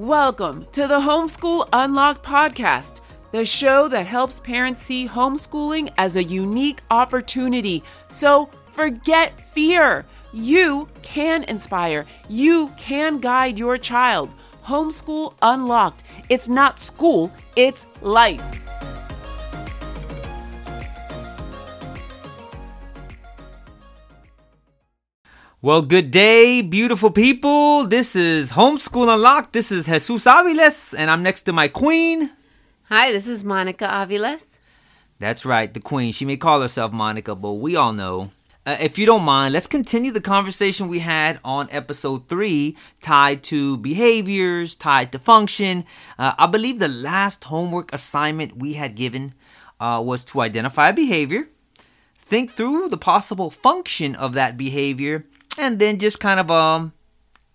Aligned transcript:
Welcome 0.00 0.66
to 0.72 0.86
the 0.86 0.98
Homeschool 0.98 1.68
Unlocked 1.74 2.22
podcast, 2.22 3.02
the 3.32 3.44
show 3.44 3.86
that 3.88 4.06
helps 4.06 4.40
parents 4.40 4.80
see 4.80 5.06
homeschooling 5.06 5.92
as 5.98 6.16
a 6.16 6.24
unique 6.24 6.80
opportunity. 6.90 7.84
So 8.08 8.48
forget 8.72 9.38
fear. 9.52 10.06
You 10.32 10.88
can 11.02 11.44
inspire, 11.44 12.06
you 12.30 12.72
can 12.78 13.18
guide 13.18 13.58
your 13.58 13.76
child. 13.76 14.34
Homeschool 14.64 15.34
Unlocked. 15.42 16.02
It's 16.30 16.48
not 16.48 16.80
school, 16.80 17.30
it's 17.54 17.84
life. 18.00 18.40
Well, 25.62 25.82
good 25.82 26.10
day, 26.10 26.62
beautiful 26.62 27.10
people. 27.10 27.86
This 27.86 28.16
is 28.16 28.52
Homeschool 28.52 29.12
Unlocked. 29.12 29.52
This 29.52 29.70
is 29.70 29.88
Jesús 29.88 30.26
Aviles, 30.26 30.94
and 30.96 31.10
I'm 31.10 31.22
next 31.22 31.42
to 31.42 31.52
my 31.52 31.68
queen. 31.68 32.30
Hi, 32.84 33.12
this 33.12 33.26
is 33.26 33.44
Monica 33.44 33.84
Aviles. 33.84 34.56
That's 35.18 35.44
right, 35.44 35.70
the 35.74 35.78
queen. 35.78 36.12
She 36.12 36.24
may 36.24 36.38
call 36.38 36.62
herself 36.62 36.92
Monica, 36.92 37.34
but 37.34 37.52
we 37.52 37.76
all 37.76 37.92
know. 37.92 38.30
Uh, 38.64 38.78
if 38.80 38.98
you 38.98 39.04
don't 39.04 39.22
mind, 39.22 39.52
let's 39.52 39.66
continue 39.66 40.10
the 40.10 40.22
conversation 40.22 40.88
we 40.88 41.00
had 41.00 41.38
on 41.44 41.68
episode 41.70 42.26
three, 42.26 42.74
tied 43.02 43.42
to 43.42 43.76
behaviors, 43.76 44.74
tied 44.74 45.12
to 45.12 45.18
function. 45.18 45.84
Uh, 46.18 46.32
I 46.38 46.46
believe 46.46 46.78
the 46.78 46.88
last 46.88 47.44
homework 47.44 47.92
assignment 47.92 48.56
we 48.56 48.72
had 48.72 48.94
given 48.94 49.34
uh, 49.78 50.00
was 50.02 50.24
to 50.24 50.40
identify 50.40 50.88
a 50.88 50.94
behavior, 50.94 51.50
think 52.16 52.50
through 52.50 52.88
the 52.88 52.96
possible 52.96 53.50
function 53.50 54.14
of 54.14 54.32
that 54.32 54.56
behavior, 54.56 55.26
and 55.58 55.78
then 55.78 55.98
just 55.98 56.20
kind 56.20 56.40
of 56.40 56.50
um 56.50 56.92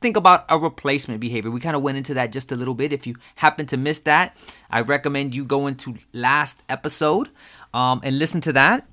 think 0.02 0.17
about 0.17 0.45
a 0.49 0.58
replacement 0.59 1.20
behavior. 1.20 1.49
We 1.49 1.59
kind 1.59 1.76
of 1.76 1.81
went 1.81 1.98
into 1.98 2.13
that 2.13 2.31
just 2.31 2.52
a 2.52 2.55
little 2.55 2.76
bit. 2.76 2.94
If 2.94 3.08
you 3.08 3.16
happen 3.36 3.66
to 3.67 3.78
miss 3.78 4.00
that, 4.02 4.38
I 4.70 4.81
recommend 4.81 5.33
you 5.33 5.44
go 5.45 5.66
into 5.67 5.95
last 6.14 6.61
episode 6.70 7.30
um, 7.73 8.02
and 8.03 8.20
listen 8.20 8.39
to 8.42 8.53
that. 8.53 8.88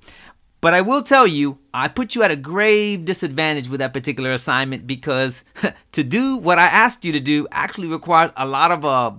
But 0.59 0.73
I 0.73 0.81
will 0.81 1.03
tell 1.03 1.27
you, 1.27 1.59
I 1.73 1.89
put 1.89 2.15
you 2.15 2.23
at 2.23 2.31
a 2.31 2.37
grave 2.37 3.03
disadvantage 3.05 3.67
with 3.67 3.79
that 3.79 3.93
particular 3.93 4.31
assignment 4.31 4.87
because 4.87 5.43
to 5.91 6.03
do 6.03 6.37
what 6.37 6.57
I 6.57 6.67
asked 6.67 7.03
you 7.03 7.11
to 7.11 7.19
do 7.19 7.47
actually 7.51 7.89
requires 7.89 8.31
a 8.37 8.47
lot 8.47 8.71
of 8.71 8.85
uh, 8.85 9.11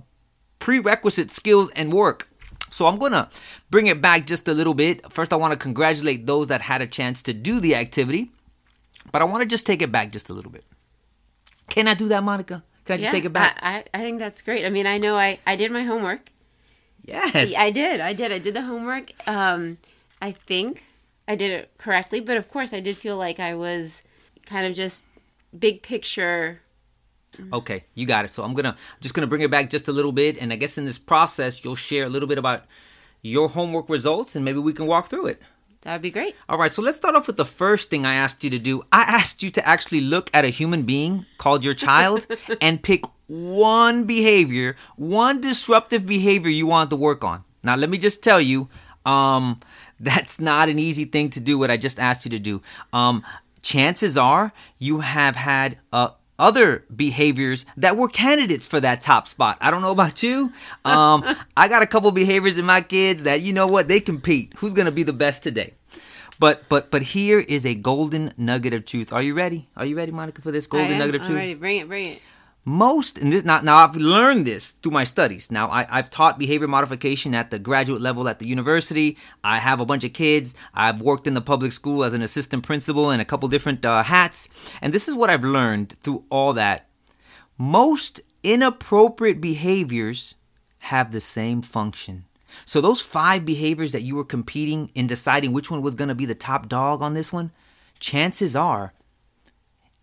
prerequisite 0.59 1.31
skills 1.31 1.71
and 1.77 1.93
work. 1.93 2.29
So 2.71 2.87
I'm 2.87 2.99
to 2.99 3.29
bring 3.71 3.87
it 3.87 4.01
back 4.01 4.27
just 4.27 4.49
a 4.49 4.55
little 4.55 4.75
bit. 4.75 5.13
First, 5.13 5.33
I 5.33 5.37
want 5.37 5.53
to 5.53 5.57
congratulate 5.57 6.27
those 6.27 6.49
that 6.49 6.63
had 6.63 6.83
a 6.83 6.89
chance 6.89 7.23
to 7.25 7.33
do 7.33 7.61
the 7.61 7.77
activity. 7.77 8.33
But 9.15 9.23
I 9.23 9.27
want 9.27 9.43
to 9.43 9.47
just 9.47 9.65
take 9.65 9.81
it 9.81 9.93
back 9.93 10.11
just 10.11 10.29
a 10.29 10.33
little 10.33 10.51
bit. 10.51 10.65
Can 11.69 11.87
I 11.87 11.95
do 11.95 12.09
that, 12.09 12.25
Monica? 12.25 12.65
Can 12.85 12.95
I 12.95 12.97
just 12.97 13.05
yeah, 13.05 13.11
take 13.13 13.25
it 13.25 13.33
back? 13.33 13.57
I, 13.63 13.77
I, 13.77 13.85
I 13.95 13.99
think 13.99 14.19
that's 14.19 14.43
great. 14.43 14.67
I 14.67 14.71
mean, 14.71 14.89
I 14.89 14.99
know 14.99 15.17
I, 15.17 15.39
I 15.47 15.55
did 15.55 15.71
my 15.71 15.85
homework. 15.85 16.33
yes. 17.05 17.55
I 17.57 17.71
did. 17.71 18.01
I 18.01 18.13
did. 18.13 18.33
I 18.33 18.41
did 18.41 18.55
the 18.55 18.63
homework. 18.63 19.13
Um, 19.29 19.79
I 20.21 20.33
think 20.33 20.83
I 21.29 21.37
did 21.37 21.53
it 21.53 21.71
correctly, 21.79 22.19
but 22.19 22.37
of 22.37 22.49
course, 22.49 22.73
I 22.73 22.81
did 22.81 22.97
feel 22.97 23.17
like 23.17 23.39
I 23.39 23.55
was 23.55 24.03
kind 24.47 24.67
of 24.67 24.75
just 24.75 25.05
big 25.57 25.85
picture. 25.85 26.63
Okay, 27.53 27.85
you 27.95 28.07
got 28.07 28.25
it. 28.25 28.33
So 28.33 28.43
I'm 28.43 28.53
gonna 28.53 28.71
I'm 28.71 29.01
just 29.01 29.15
gonna 29.15 29.29
bring 29.29 29.43
it 29.43 29.51
back 29.51 29.71
just 29.71 29.87
a 29.87 29.93
little 29.93 30.11
bit, 30.11 30.39
and 30.39 30.53
I 30.53 30.57
guess 30.57 30.77
in 30.77 30.87
this 30.87 30.99
process 30.99 31.65
you'll 31.65 31.77
share 31.77 32.05
a 32.05 32.09
little 32.09 32.27
bit 32.27 32.39
about 32.39 32.65
your 33.23 33.49
homework 33.49 33.89
results, 33.89 34.35
and 34.35 34.45
maybe 34.45 34.59
we 34.59 34.73
can 34.73 34.87
walk 34.87 35.09
through 35.09 35.29
it. 35.29 35.41
That 35.85 35.93
would 35.93 36.03
be 36.03 36.11
great. 36.11 36.35
All 36.49 36.57
right, 36.57 36.71
so 36.71 36.81
let's 36.81 36.97
start 36.97 37.15
off 37.15 37.27
with 37.27 37.37
the 37.37 37.45
first 37.45 37.91
thing 37.91 38.07
I 38.07 38.15
asked 38.15 38.43
you 38.43 38.49
to 38.51 38.59
do. 38.59 38.83
I 38.91 39.03
asked 39.03 39.43
you 39.43 39.51
to 39.51 39.69
actually 39.69 40.01
look 40.01 40.31
at 40.33 40.45
a 40.45 40.49
human 40.49 40.83
being 40.83 41.27
called 41.37 41.63
your 41.63 41.75
child 41.75 42.27
and 42.61 42.83
pick 42.83 43.05
one 43.27 44.05
behavior, 44.05 44.77
one 44.97 45.43
disruptive 45.43 46.07
behavior 46.07 46.51
you 46.51 46.67
want 46.67 46.89
to 46.91 46.97
work 46.97 47.23
on. 47.23 47.45
Now, 47.63 47.77
let 47.77 47.91
me 47.91 47.99
just 47.99 48.23
tell 48.23 48.41
you, 48.41 48.69
um, 49.05 49.61
that's 50.01 50.41
not 50.41 50.71
an 50.71 50.79
easy 50.79 51.05
thing 51.05 51.29
to 51.31 51.41
do. 51.41 51.59
What 51.59 51.71
I 51.71 51.77
just 51.77 51.99
asked 51.99 52.25
you 52.25 52.31
to 52.31 52.39
do. 52.39 52.63
Um, 52.95 53.23
chances 53.61 54.17
are 54.17 54.53
you 54.79 55.01
have 55.01 55.37
had 55.37 55.79
uh, 55.93 56.11
other 56.39 56.85
behaviors 56.95 57.65
that 57.77 57.97
were 57.97 58.09
candidates 58.09 58.67
for 58.67 58.81
that 58.81 59.01
top 59.01 59.29
spot. 59.29 59.59
I 59.61 59.71
don't 59.71 59.83
know 59.83 59.93
about 59.93 60.23
you. 60.23 60.53
Um, 60.85 61.25
I 61.57 61.69
got 61.69 61.83
a 61.83 61.87
couple 61.87 62.11
behaviors 62.11 62.59
in 62.59 62.65
my 62.65 62.81
kids 62.81 63.23
that 63.25 63.41
you 63.43 63.53
know 63.53 63.67
what 63.67 63.89
they 63.89 64.01
compete. 64.01 64.53
Who's 64.59 64.73
gonna 64.73 64.93
be 64.93 65.03
the 65.03 65.13
best 65.13 65.43
today? 65.43 65.75
But 66.39 66.69
but 66.69 66.91
but 66.91 67.03
here 67.03 67.39
is 67.39 67.65
a 67.65 67.75
golden 67.75 68.33
nugget 68.37 68.73
of 68.73 68.85
truth. 68.85 69.13
Are 69.13 69.23
you 69.23 69.35
ready? 69.35 69.69
Are 69.77 69.87
you 69.87 69.97
ready, 69.97 70.13
Monica, 70.13 70.43
for 70.43 70.51
this 70.51 70.67
golden 70.67 70.93
am. 70.93 70.99
nugget 70.99 71.15
of 71.17 71.21
I'm 71.23 71.27
truth? 71.27 71.39
ready. 71.39 71.55
Bring 71.55 71.79
it. 71.79 71.89
Bring 71.89 72.09
it. 72.11 72.23
Most 72.65 73.19
and 73.19 73.31
this 73.31 73.45
now, 73.45 73.61
now 73.61 73.77
i've 73.77 73.97
learned 73.97 74.47
this 74.47 74.71
through 74.71 74.93
my 74.93 75.05
studies. 75.05 75.51
Now 75.51 75.69
I, 75.69 75.87
i've 75.91 76.11
taught 76.11 76.39
behavior 76.39 76.67
modification 76.67 77.35
at 77.35 77.51
the 77.51 77.59
graduate 77.59 78.01
level 78.01 78.29
at 78.29 78.39
the 78.39 78.47
university. 78.47 79.19
I 79.43 79.59
have 79.59 79.81
a 79.81 79.87
bunch 79.87 80.05
of 80.05 80.13
kids. 80.13 80.55
I've 80.73 81.03
worked 81.03 81.27
in 81.27 81.35
the 81.35 81.41
public 81.41 81.73
school 81.73 82.05
as 82.05 82.15
an 82.15 82.23
assistant 82.23 82.63
principal 82.63 83.11
in 83.11 83.21
a 83.21 83.25
couple 83.25 83.49
different 83.49 83.85
uh, 83.85 84.03
hats. 84.03 84.49
And 84.81 84.93
this 84.93 85.09
is 85.09 85.15
what 85.15 85.31
i've 85.31 85.45
learned 85.45 85.97
through 86.03 86.25
all 86.31 86.55
that. 86.55 86.89
Most 87.59 88.21
inappropriate 88.43 89.41
behaviors 89.41 90.35
have 90.79 91.13
the 91.13 91.21
same 91.21 91.63
function. 91.63 92.25
So 92.65 92.81
those 92.81 93.01
five 93.01 93.45
behaviors 93.45 93.93
that 93.93 94.03
you 94.03 94.17
were 94.17 94.25
competing 94.25 94.91
in 94.95 95.07
deciding 95.07 95.53
which 95.53 95.71
one 95.71 95.83
was 95.83 95.95
going 95.95 96.09
to 96.09 96.15
be 96.15 96.27
the 96.27 96.35
top 96.35 96.69
dog 96.69 97.03
on 97.03 97.15
this 97.15 97.33
one 97.33 97.53
chances 98.01 98.55
are 98.55 98.93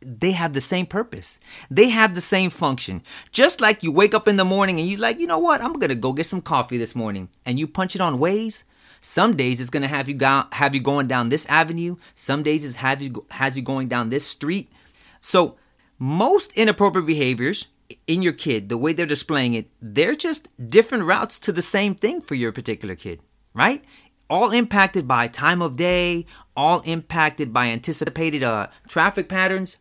they 0.02 0.32
have 0.32 0.54
the 0.54 0.62
same 0.62 0.86
purpose. 0.86 1.40
They 1.70 1.90
have 1.90 2.16
the 2.16 2.22
same 2.22 2.50
function. 2.50 3.04
Just 3.32 3.62
like 3.62 3.84
you 3.84 3.92
wake 3.92 4.14
up 4.14 4.28
in 4.28 4.38
the 4.38 4.46
morning 4.46 4.80
and 4.80 4.88
you're 4.88 5.00
like, 5.00 5.20
you 5.20 5.28
know 5.28 5.40
what, 5.40 5.62
I'm 5.62 5.74
gonna 5.74 5.96
go 5.96 6.14
get 6.14 6.26
some 6.26 6.42
coffee 6.42 6.78
this 6.78 6.96
morning, 6.96 7.30
and 7.46 7.60
you 7.60 7.68
punch 7.68 7.96
it 7.96 8.02
on 8.02 8.20
Waze. 8.20 8.64
Some 9.00 9.36
days 9.36 9.60
it's 9.60 9.70
gonna 9.70 9.88
have 9.88 10.08
you 10.08 10.14
go, 10.14 10.44
have 10.52 10.76
you 10.76 10.82
going 10.82 11.08
down 11.08 11.30
this 11.30 11.46
avenue. 11.48 11.98
Some 12.16 12.44
days 12.44 12.64
it's 12.66 12.76
have 12.76 13.02
you 13.02 13.10
go- 13.10 13.26
has 13.32 13.56
you 13.58 13.64
going 13.64 13.88
down 13.88 14.10
this 14.10 14.26
street. 14.26 14.72
So 15.20 15.58
most 15.98 16.52
inappropriate 16.54 17.06
behaviors 17.06 17.68
in 18.08 18.22
your 18.22 18.34
kid, 18.34 18.70
the 18.70 18.78
way 18.78 18.94
they're 18.94 19.06
displaying 19.06 19.54
it, 19.54 19.70
they're 19.82 20.16
just 20.16 20.48
different 20.70 21.04
routes 21.04 21.40
to 21.40 21.52
the 21.52 21.62
same 21.62 21.96
thing 21.96 22.22
for 22.22 22.36
your 22.36 22.52
particular 22.52 22.96
kid, 22.96 23.22
right? 23.54 23.84
All 24.30 24.52
impacted 24.52 25.08
by 25.08 25.28
time 25.28 25.62
of 25.62 25.76
day, 25.76 26.26
all 26.56 26.80
impacted 26.82 27.52
by 27.52 27.68
anticipated 27.68 28.44
uh, 28.44 28.68
traffic 28.88 29.28
patterns. 29.28 29.78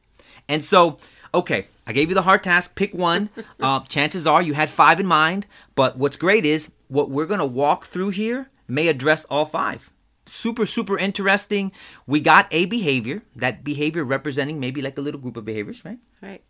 And 0.51 0.65
so, 0.65 0.99
okay, 1.33 1.69
I 1.87 1.93
gave 1.93 2.09
you 2.09 2.15
the 2.15 2.23
hard 2.23 2.43
task. 2.43 2.75
Pick 2.75 2.93
one. 2.93 3.31
Uh, 3.61 3.81
chances 3.81 4.27
are 4.27 4.41
you 4.41 4.55
had 4.55 4.71
five 4.71 4.99
in 4.99 5.07
mind. 5.07 5.47
But 5.75 5.99
what's 5.99 6.17
great 6.17 6.47
is 6.47 6.71
what 6.89 7.11
we're 7.11 7.27
going 7.27 7.41
to 7.41 7.47
walk 7.47 7.85
through 7.85 8.09
here 8.09 8.49
may 8.67 8.89
address 8.89 9.27
all 9.27 9.45
five. 9.45 9.91
Super, 10.25 10.65
super 10.65 10.97
interesting. 10.97 11.73
We 12.07 12.21
got 12.21 12.49
a 12.51 12.65
behavior, 12.65 13.23
that 13.37 13.63
behavior 13.63 14.03
representing 14.03 14.59
maybe 14.59 14.81
like 14.81 14.97
a 14.97 15.03
little 15.03 15.21
group 15.21 15.37
of 15.37 15.45
behaviors, 15.45 15.85
right? 15.85 15.99
Right. 16.23 16.43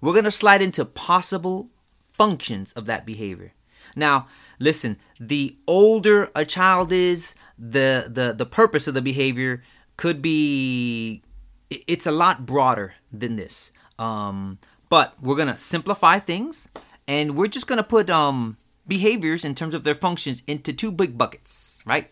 We're 0.00 0.12
going 0.12 0.24
to 0.24 0.32
slide 0.32 0.60
into 0.60 0.84
possible 0.84 1.70
functions 2.14 2.72
of 2.72 2.86
that 2.86 3.06
behavior. 3.06 3.52
Now, 3.94 4.26
listen, 4.58 4.98
the 5.20 5.56
older 5.68 6.30
a 6.34 6.44
child 6.44 6.92
is, 6.92 7.34
the 7.56 8.06
the 8.08 8.32
the 8.32 8.46
purpose 8.46 8.88
of 8.88 8.94
the 8.94 9.02
behavior 9.02 9.62
could 9.96 10.22
be 10.22 11.22
it's 11.70 12.06
a 12.06 12.10
lot 12.10 12.46
broader 12.46 12.94
than 13.12 13.36
this. 13.36 13.72
Um, 13.98 14.58
but 14.88 15.14
we're 15.20 15.36
to 15.48 15.56
simplify 15.56 16.18
things 16.18 16.68
and 17.06 17.36
we're 17.36 17.46
just 17.46 17.66
to 17.78 17.84
put 17.84 18.10
um 18.10 18.56
behaviors 18.86 19.44
in 19.44 19.54
terms 19.54 19.74
of 19.74 19.84
their 19.84 19.94
functions 19.94 20.42
into 20.46 20.72
two 20.72 20.90
big 20.90 21.16
buckets, 21.16 21.80
right? 21.86 22.10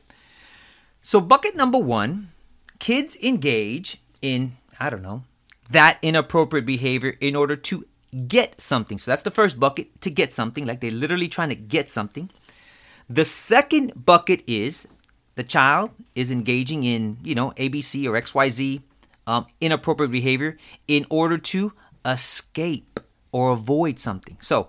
So 1.02 1.20
bucket 1.20 1.56
number 1.56 1.78
1, 1.78 2.30
kids 2.78 3.16
engage 3.22 4.00
in 4.22 4.56
I 4.78 4.90
don't 4.90 5.02
know, 5.02 5.24
that 5.70 5.98
inappropriate 6.02 6.66
behavior 6.66 7.16
in 7.20 7.34
order 7.34 7.56
to 7.56 7.86
get 8.26 8.60
something. 8.60 8.96
So 8.98 9.10
that's 9.10 9.22
the 9.22 9.30
first 9.30 9.58
bucket 9.58 10.00
to 10.02 10.10
get 10.10 10.32
something, 10.32 10.64
like 10.64 10.80
they're 10.80 10.90
literally 10.90 11.28
trying 11.28 11.50
to 11.50 11.56
get 11.56 11.90
something. 11.90 12.30
The 13.08 13.24
second 13.24 14.04
bucket 14.06 14.42
is 14.46 14.86
the 15.34 15.42
child 15.42 15.90
is 16.14 16.30
engaging 16.30 16.84
in, 16.84 17.18
you 17.22 17.34
know, 17.34 17.52
ABC 17.52 18.06
or 18.06 18.12
XYZ 18.20 18.82
um, 19.28 19.46
inappropriate 19.60 20.10
behavior 20.10 20.56
in 20.88 21.04
order 21.10 21.36
to 21.36 21.74
escape 22.04 22.98
or 23.30 23.50
avoid 23.50 23.98
something. 23.98 24.38
So 24.40 24.68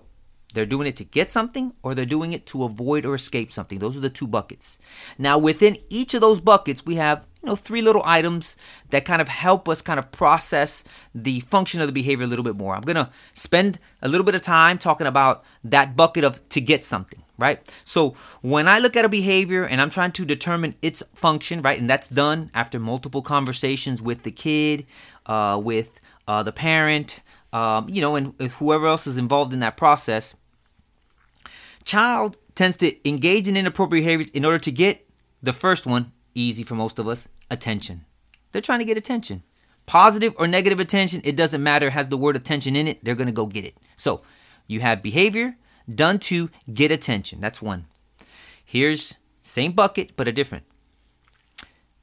they're 0.52 0.66
doing 0.66 0.86
it 0.86 0.96
to 0.96 1.04
get 1.04 1.30
something 1.30 1.72
or 1.82 1.94
they're 1.94 2.04
doing 2.04 2.34
it 2.34 2.44
to 2.46 2.64
avoid 2.64 3.06
or 3.06 3.14
escape 3.14 3.52
something. 3.52 3.78
Those 3.78 3.96
are 3.96 4.00
the 4.00 4.10
two 4.10 4.26
buckets. 4.26 4.78
Now, 5.16 5.38
within 5.38 5.78
each 5.88 6.12
of 6.12 6.20
those 6.20 6.40
buckets, 6.40 6.84
we 6.84 6.96
have, 6.96 7.24
you 7.42 7.48
know, 7.48 7.56
three 7.56 7.80
little 7.80 8.02
items 8.04 8.54
that 8.90 9.06
kind 9.06 9.22
of 9.22 9.28
help 9.28 9.66
us 9.66 9.80
kind 9.80 9.98
of 9.98 10.12
process 10.12 10.84
the 11.14 11.40
function 11.40 11.80
of 11.80 11.86
the 11.86 11.92
behavior 11.92 12.24
a 12.24 12.28
little 12.28 12.44
bit 12.44 12.56
more. 12.56 12.74
I'm 12.74 12.82
going 12.82 12.96
to 12.96 13.10
spend 13.32 13.78
a 14.02 14.08
little 14.08 14.26
bit 14.26 14.34
of 14.34 14.42
time 14.42 14.76
talking 14.76 15.06
about 15.06 15.42
that 15.64 15.96
bucket 15.96 16.22
of 16.22 16.46
to 16.50 16.60
get 16.60 16.84
something, 16.84 17.22
right? 17.40 17.60
So, 17.84 18.14
when 18.42 18.68
I 18.68 18.78
look 18.78 18.96
at 18.96 19.04
a 19.04 19.08
behavior 19.08 19.64
and 19.64 19.80
I'm 19.80 19.90
trying 19.90 20.12
to 20.12 20.24
determine 20.24 20.74
its 20.82 21.02
function, 21.14 21.62
right, 21.62 21.78
and 21.78 21.88
that's 21.88 22.08
done 22.08 22.50
after 22.54 22.78
multiple 22.78 23.22
conversations 23.22 24.00
with 24.00 24.22
the 24.22 24.30
kid, 24.30 24.86
uh, 25.26 25.60
with 25.62 26.00
uh, 26.28 26.42
the 26.42 26.52
parent, 26.52 27.20
um, 27.52 27.88
you 27.88 28.00
know, 28.00 28.16
and 28.16 28.34
whoever 28.52 28.86
else 28.86 29.06
is 29.06 29.18
involved 29.18 29.52
in 29.52 29.60
that 29.60 29.76
process, 29.76 30.36
child 31.84 32.36
tends 32.54 32.76
to 32.76 33.08
engage 33.08 33.48
in 33.48 33.56
inappropriate 33.56 34.04
behaviors 34.04 34.30
in 34.30 34.44
order 34.44 34.58
to 34.58 34.70
get 34.70 35.08
the 35.42 35.52
first 35.52 35.86
one, 35.86 36.12
easy 36.34 36.62
for 36.62 36.74
most 36.74 36.98
of 36.98 37.08
us, 37.08 37.28
attention. 37.50 38.04
They're 38.52 38.62
trying 38.62 38.80
to 38.80 38.84
get 38.84 38.96
attention. 38.96 39.42
Positive 39.86 40.34
or 40.36 40.46
negative 40.46 40.78
attention, 40.78 41.20
it 41.24 41.36
doesn't 41.36 41.62
matter, 41.62 41.90
has 41.90 42.08
the 42.08 42.16
word 42.16 42.36
attention 42.36 42.76
in 42.76 42.86
it, 42.86 43.04
they're 43.04 43.14
to 43.14 43.32
go 43.32 43.46
get 43.46 43.64
it. 43.64 43.76
So 43.96 44.22
you 44.66 44.80
have 44.80 45.02
behavior 45.02 45.56
done 45.92 46.18
to 46.20 46.50
get 46.72 46.90
attention. 46.90 47.40
That's 47.40 47.62
one. 47.62 47.86
Here's 48.64 49.16
same 49.42 49.72
bucket, 49.72 50.12
but 50.16 50.28
a 50.28 50.32
different. 50.32 50.64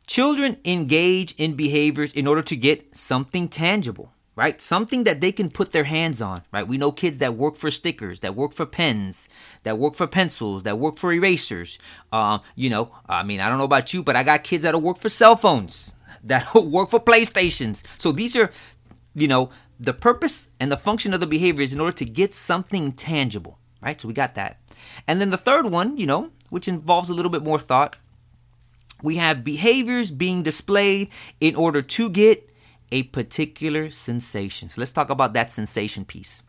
Children 0.06 0.58
engage 0.64 1.34
in 1.38 1.56
behaviors 1.56 2.14
in 2.14 2.28
order 2.28 2.42
to 2.42 2.56
get 2.56 2.96
something 2.96 3.50
tangible 3.50 4.12
right? 4.38 4.62
Something 4.62 5.04
that 5.04 5.20
they 5.20 5.32
can 5.32 5.50
put 5.50 5.72
their 5.72 5.86
hands 5.86 6.22
on, 6.22 6.44
right? 6.54 6.66
We 6.66 6.78
know 6.78 6.92
kids 6.92 7.18
that 7.18 7.34
work 7.34 7.56
for 7.56 7.72
stickers, 7.72 8.20
that 8.20 8.36
work 8.36 8.54
for 8.54 8.68
pens, 8.68 9.28
that 9.64 9.80
work 9.80 9.96
for 9.96 10.06
pencils, 10.06 10.62
that 10.62 10.78
work 10.78 10.98
for 10.98 11.12
erasers. 11.12 11.80
Uh, 12.12 12.38
you 12.56 12.70
know, 12.70 12.92
I 13.10 13.24
mean, 13.24 13.40
I 13.40 13.50
don't 13.50 13.58
know 13.58 13.64
about 13.64 13.96
you, 13.96 14.04
but 14.04 14.16
I 14.16 14.22
got 14.22 14.44
kids 14.44 14.62
that'll 14.62 14.80
work 14.80 15.00
for 15.00 15.10
cell 15.10 15.36
phones, 15.36 15.96
that'll 16.24 16.70
work 16.70 16.92
for 16.92 17.00
PlayStations. 17.00 17.82
So 17.98 18.12
these 18.12 18.36
are, 18.36 18.52
you 19.16 19.28
know, 19.28 19.50
the 19.80 19.94
purpose 19.94 20.50
and 20.60 20.72
the 20.72 20.78
function 20.78 21.16
of 21.16 21.20
the 21.20 21.28
behavior 21.28 21.64
is 21.64 21.74
in 21.74 21.82
order 21.82 21.98
to 21.98 22.06
get 22.06 22.36
something 22.36 22.92
tangible, 22.92 23.58
right? 23.82 24.00
So 24.00 24.08
we 24.08 24.14
got 24.14 24.36
that. 24.36 24.60
And 25.08 25.20
then 25.22 25.30
the 25.30 25.38
third 25.38 25.68
one, 25.68 25.98
you 25.98 26.06
know, 26.06 26.32
which 26.50 26.68
involves 26.68 27.10
a 27.10 27.14
little 27.14 27.32
bit 27.32 27.44
more 27.44 27.60
thought, 27.60 27.98
we 29.04 29.18
have 29.18 29.44
behaviors 29.44 30.12
being 30.12 30.44
displayed 30.44 31.10
in 31.40 31.56
order 31.56 31.82
to 31.82 32.10
get 32.10 32.50
a 32.92 33.04
particular 33.04 33.90
sensation. 33.90 34.70
So 34.70 34.82
let's 34.82 34.92
talk 34.92 35.10
about 35.10 35.34
that 35.34 35.52
sensation 35.52 36.06
piece. 36.06 36.42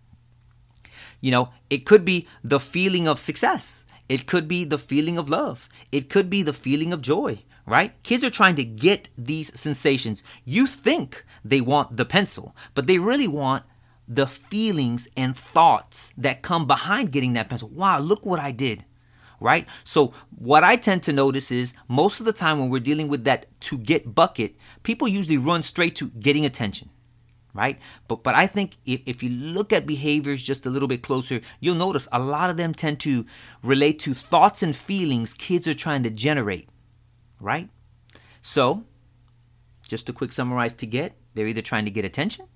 You 1.21 1.31
know, 1.31 1.51
it 1.69 1.85
could 1.85 2.05
be 2.05 2.29
the 2.45 2.61
feeling 2.61 3.09
of 3.09 3.19
success. 3.19 3.85
It 4.09 4.27
could 4.27 4.49
be 4.49 4.65
the 4.65 4.79
feeling 4.79 5.19
of 5.19 5.29
love. 5.29 5.69
It 5.93 6.09
could 6.09 6.31
be 6.31 6.43
the 6.43 6.53
feeling 6.53 6.93
of 6.93 7.03
joy, 7.03 7.41
right? 7.67 8.01
Kids 8.03 8.25
are 8.25 8.31
trying 8.31 8.55
to 8.57 8.65
get 8.65 9.09
these 9.19 9.59
sensations. 9.59 10.23
You 10.45 10.67
think 10.67 11.25
they 11.45 11.61
want 11.61 11.97
the 11.97 12.05
pencil, 12.05 12.55
but 12.75 12.87
they 12.87 12.99
really 12.99 13.29
want 13.29 13.65
the 14.09 14.27
feelings 14.27 15.07
and 15.17 15.37
thoughts 15.37 16.13
that 16.17 16.43
come 16.43 16.67
behind 16.67 17.13
getting 17.13 17.35
that 17.35 17.49
pencil. 17.49 17.69
Wow, 17.69 18.01
look 18.01 18.25
what 18.25 18.41
I 18.41 18.51
did 18.51 18.85
right? 19.41 19.67
So 19.85 20.13
what 20.37 20.65
I 20.65 20.77
tend 20.77 21.03
to 21.05 21.13
notice 21.13 21.51
is 21.51 21.75
most 21.89 22.21
of 22.21 22.27
the 22.27 22.33
time 22.33 22.59
when 22.59 22.71
we're 22.71 22.81
dealing 22.81 23.09
with 23.09 23.25
that 23.25 23.47
to 23.63 23.79
get 23.79 24.15
bucket, 24.15 24.57
people 24.83 25.09
usually 25.09 25.39
run 25.39 25.63
straight 25.63 25.97
to 25.97 26.09
getting 26.09 26.45
attention. 26.45 26.91
Right? 27.55 27.79
But 28.07 28.23
but 28.23 28.35
I 28.35 28.47
think 28.47 28.77
if, 28.85 29.01
if 29.07 29.23
you 29.23 29.31
look 29.31 29.73
at 29.73 29.87
behaviors 29.87 30.43
just 30.43 30.67
a 30.67 30.71
little 30.71 30.87
bit 30.87 31.03
closer, 31.03 31.41
you'll 31.59 31.75
notice 31.75 32.07
a 32.13 32.19
lot 32.19 32.51
of 32.51 32.57
them 32.57 32.73
tend 32.73 33.01
to 33.01 33.27
relate 33.63 33.99
to 34.01 34.15
thoughts 34.15 34.63
and 34.63 34.77
feelings 34.77 35.35
kids 35.35 35.67
are 35.67 35.75
trying 35.75 36.05
to 36.05 36.11
generate. 36.11 36.69
Right? 37.41 37.69
So, 38.43 38.85
just 39.89 40.09
a 40.09 40.13
quick 40.13 40.33
summarize 40.33 40.75
to 40.75 40.87
get, 40.87 41.17
they're 41.35 41.49
either 41.49 41.63
trying 41.63 41.87
to 41.87 41.91
get 41.91 42.05
attention, 42.05 42.47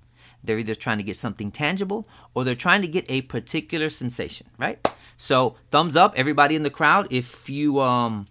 they're 0.44 0.58
either 0.58 0.74
trying 0.74 0.98
to 0.98 1.04
get 1.04 1.16
something 1.16 1.50
tangible, 1.50 2.08
or 2.34 2.44
they're 2.44 2.54
trying 2.54 2.82
to 2.82 2.88
get 2.88 3.04
a 3.08 3.22
particular 3.22 3.88
sensation, 3.88 4.48
right? 4.58 4.86
So 5.16 5.56
thumbs 5.70 5.96
up, 5.96 6.14
everybody 6.16 6.56
in 6.56 6.62
the 6.62 6.70
crowd, 6.70 7.06
if 7.10 7.48
you 7.48 7.80
um 7.80 8.26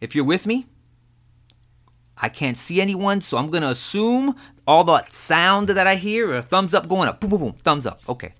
if 0.00 0.14
you're 0.14 0.24
with 0.24 0.46
me. 0.46 0.66
I 2.16 2.28
can't 2.28 2.58
see 2.58 2.80
anyone, 2.80 3.20
so 3.20 3.36
I'm 3.36 3.50
gonna 3.50 3.70
assume 3.70 4.36
all 4.66 4.84
that 4.84 5.12
sound 5.12 5.68
that 5.68 5.86
I 5.86 5.96
hear, 5.96 6.34
a 6.34 6.42
thumbs 6.42 6.74
up 6.74 6.88
going 6.88 7.08
up, 7.08 7.20
boom, 7.20 7.30
boom, 7.30 7.40
boom, 7.40 7.52
thumbs 7.54 7.86
up. 7.86 8.00
Okay. 8.08 8.34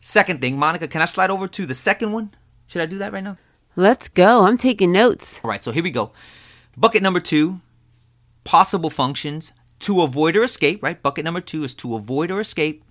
Second 0.00 0.40
thing, 0.40 0.56
Monica, 0.56 0.88
can 0.88 1.02
I 1.02 1.06
slide 1.06 1.30
over 1.30 1.48
to 1.48 1.66
the 1.66 1.74
second 1.74 2.12
one? 2.12 2.34
Should 2.66 2.82
I 2.82 2.86
do 2.86 2.98
that 2.98 3.12
right 3.12 3.24
now? 3.24 3.36
Let's 3.76 4.08
go. 4.08 4.44
I'm 4.46 4.56
taking 4.56 4.92
notes. 4.92 5.40
All 5.44 5.50
right, 5.50 5.62
so 5.62 5.72
here 5.72 5.82
we 5.82 5.90
go. 5.90 6.12
Bucket 6.76 7.02
number 7.02 7.20
two, 7.20 7.60
possible 8.44 8.90
functions 8.90 9.52
to 9.80 10.02
avoid 10.02 10.36
or 10.36 10.42
escape, 10.42 10.82
right? 10.82 11.02
Bucket 11.02 11.24
number 11.24 11.40
two 11.40 11.64
is 11.64 11.74
to 11.74 11.94
avoid 11.94 12.30
or 12.30 12.40
escape. 12.40 12.84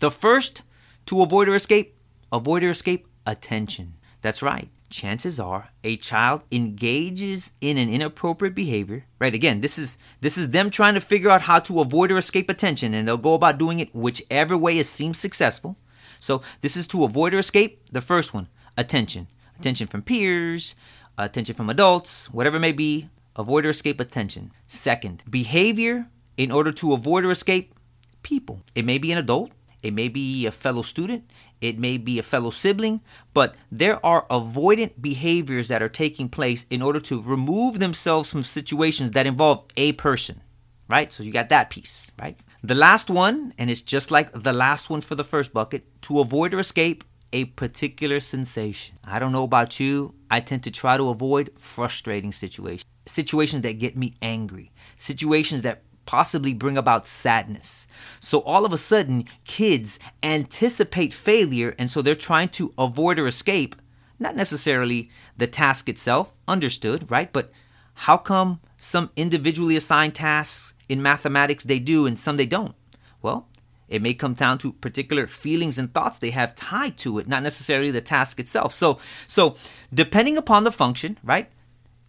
The 0.00 0.10
first, 0.10 0.62
to 1.06 1.22
avoid 1.22 1.48
or 1.48 1.54
escape, 1.54 1.96
avoid 2.32 2.62
or 2.62 2.70
escape, 2.70 3.06
attention. 3.26 3.94
That's 4.22 4.42
right. 4.42 4.70
Chances 4.90 5.40
are 5.40 5.70
a 5.82 5.96
child 5.96 6.42
engages 6.52 7.52
in 7.60 7.78
an 7.78 7.92
inappropriate 7.92 8.54
behavior. 8.54 9.06
Right? 9.18 9.34
Again, 9.34 9.60
this 9.60 9.78
is 9.78 9.98
this 10.20 10.38
is 10.38 10.50
them 10.50 10.70
trying 10.70 10.94
to 10.94 11.00
figure 11.00 11.30
out 11.30 11.42
how 11.42 11.58
to 11.60 11.80
avoid 11.80 12.12
or 12.12 12.18
escape 12.18 12.48
attention 12.48 12.94
and 12.94 13.06
they'll 13.06 13.16
go 13.16 13.34
about 13.34 13.58
doing 13.58 13.80
it 13.80 13.94
whichever 13.94 14.56
way 14.56 14.78
it 14.78 14.86
seems 14.86 15.18
successful. 15.18 15.76
So, 16.20 16.42
this 16.60 16.76
is 16.76 16.86
to 16.88 17.04
avoid 17.04 17.34
or 17.34 17.38
escape 17.38 17.82
the 17.90 18.00
first 18.00 18.32
one, 18.32 18.48
attention. 18.78 19.26
Attention 19.58 19.86
from 19.86 20.02
peers, 20.02 20.74
attention 21.18 21.54
from 21.54 21.70
adults, 21.70 22.32
whatever 22.32 22.56
it 22.56 22.60
may 22.60 22.72
be, 22.72 23.08
avoid 23.36 23.66
or 23.66 23.70
escape 23.70 24.00
attention. 24.00 24.52
Second, 24.66 25.22
behavior 25.28 26.06
in 26.36 26.50
order 26.50 26.72
to 26.72 26.92
avoid 26.92 27.24
or 27.24 27.30
escape 27.30 27.74
people. 28.22 28.62
It 28.74 28.84
may 28.84 28.98
be 28.98 29.12
an 29.12 29.18
adult, 29.18 29.52
it 29.82 29.92
may 29.92 30.08
be 30.08 30.46
a 30.46 30.52
fellow 30.52 30.82
student, 30.82 31.30
it 31.60 31.78
may 31.78 31.96
be 31.96 32.18
a 32.18 32.22
fellow 32.22 32.50
sibling, 32.50 33.00
but 33.32 33.54
there 33.70 34.04
are 34.04 34.26
avoidant 34.28 35.00
behaviors 35.00 35.68
that 35.68 35.82
are 35.82 35.88
taking 35.88 36.28
place 36.28 36.66
in 36.70 36.82
order 36.82 37.00
to 37.00 37.20
remove 37.20 37.78
themselves 37.78 38.30
from 38.30 38.42
situations 38.42 39.12
that 39.12 39.26
involve 39.26 39.64
a 39.76 39.92
person, 39.92 40.42
right? 40.88 41.12
So 41.12 41.22
you 41.22 41.32
got 41.32 41.50
that 41.50 41.70
piece, 41.70 42.10
right? 42.20 42.38
The 42.62 42.74
last 42.74 43.10
one, 43.10 43.52
and 43.58 43.70
it's 43.70 43.82
just 43.82 44.10
like 44.10 44.32
the 44.32 44.52
last 44.52 44.88
one 44.88 45.02
for 45.02 45.14
the 45.14 45.24
first 45.24 45.52
bucket, 45.52 45.84
to 46.02 46.20
avoid 46.20 46.54
or 46.54 46.58
escape 46.58 47.04
a 47.34 47.46
particular 47.46 48.20
sensation. 48.20 48.96
I 49.04 49.18
don't 49.18 49.32
know 49.32 49.42
about 49.42 49.80
you, 49.80 50.14
I 50.30 50.38
tend 50.38 50.62
to 50.62 50.70
try 50.70 50.96
to 50.96 51.08
avoid 51.10 51.50
frustrating 51.58 52.30
situations, 52.30 52.84
situations 53.06 53.62
that 53.62 53.80
get 53.80 53.96
me 53.96 54.14
angry, 54.22 54.70
situations 54.96 55.62
that 55.62 55.82
possibly 56.06 56.54
bring 56.54 56.78
about 56.78 57.08
sadness. 57.08 57.88
So 58.20 58.38
all 58.42 58.64
of 58.64 58.72
a 58.72 58.78
sudden, 58.78 59.24
kids 59.44 59.98
anticipate 60.22 61.12
failure, 61.12 61.74
and 61.76 61.90
so 61.90 62.02
they're 62.02 62.14
trying 62.14 62.50
to 62.50 62.72
avoid 62.78 63.18
or 63.18 63.26
escape, 63.26 63.74
not 64.20 64.36
necessarily 64.36 65.10
the 65.36 65.48
task 65.48 65.88
itself, 65.88 66.32
understood, 66.46 67.10
right? 67.10 67.32
But 67.32 67.50
how 67.94 68.16
come 68.16 68.60
some 68.78 69.10
individually 69.16 69.74
assigned 69.74 70.14
tasks 70.14 70.74
in 70.88 71.02
mathematics 71.02 71.64
they 71.64 71.80
do 71.80 72.06
and 72.06 72.16
some 72.16 72.36
they 72.36 72.46
don't? 72.46 72.76
Well, 73.22 73.48
it 73.88 74.02
may 74.02 74.14
come 74.14 74.34
down 74.34 74.58
to 74.58 74.72
particular 74.72 75.26
feelings 75.26 75.78
and 75.78 75.92
thoughts 75.92 76.18
they 76.18 76.30
have 76.30 76.54
tied 76.54 76.96
to 76.98 77.18
it, 77.18 77.28
not 77.28 77.42
necessarily 77.42 77.90
the 77.90 78.00
task 78.00 78.40
itself. 78.40 78.72
So, 78.72 78.98
so 79.28 79.56
depending 79.92 80.36
upon 80.36 80.64
the 80.64 80.72
function, 80.72 81.18
right? 81.22 81.50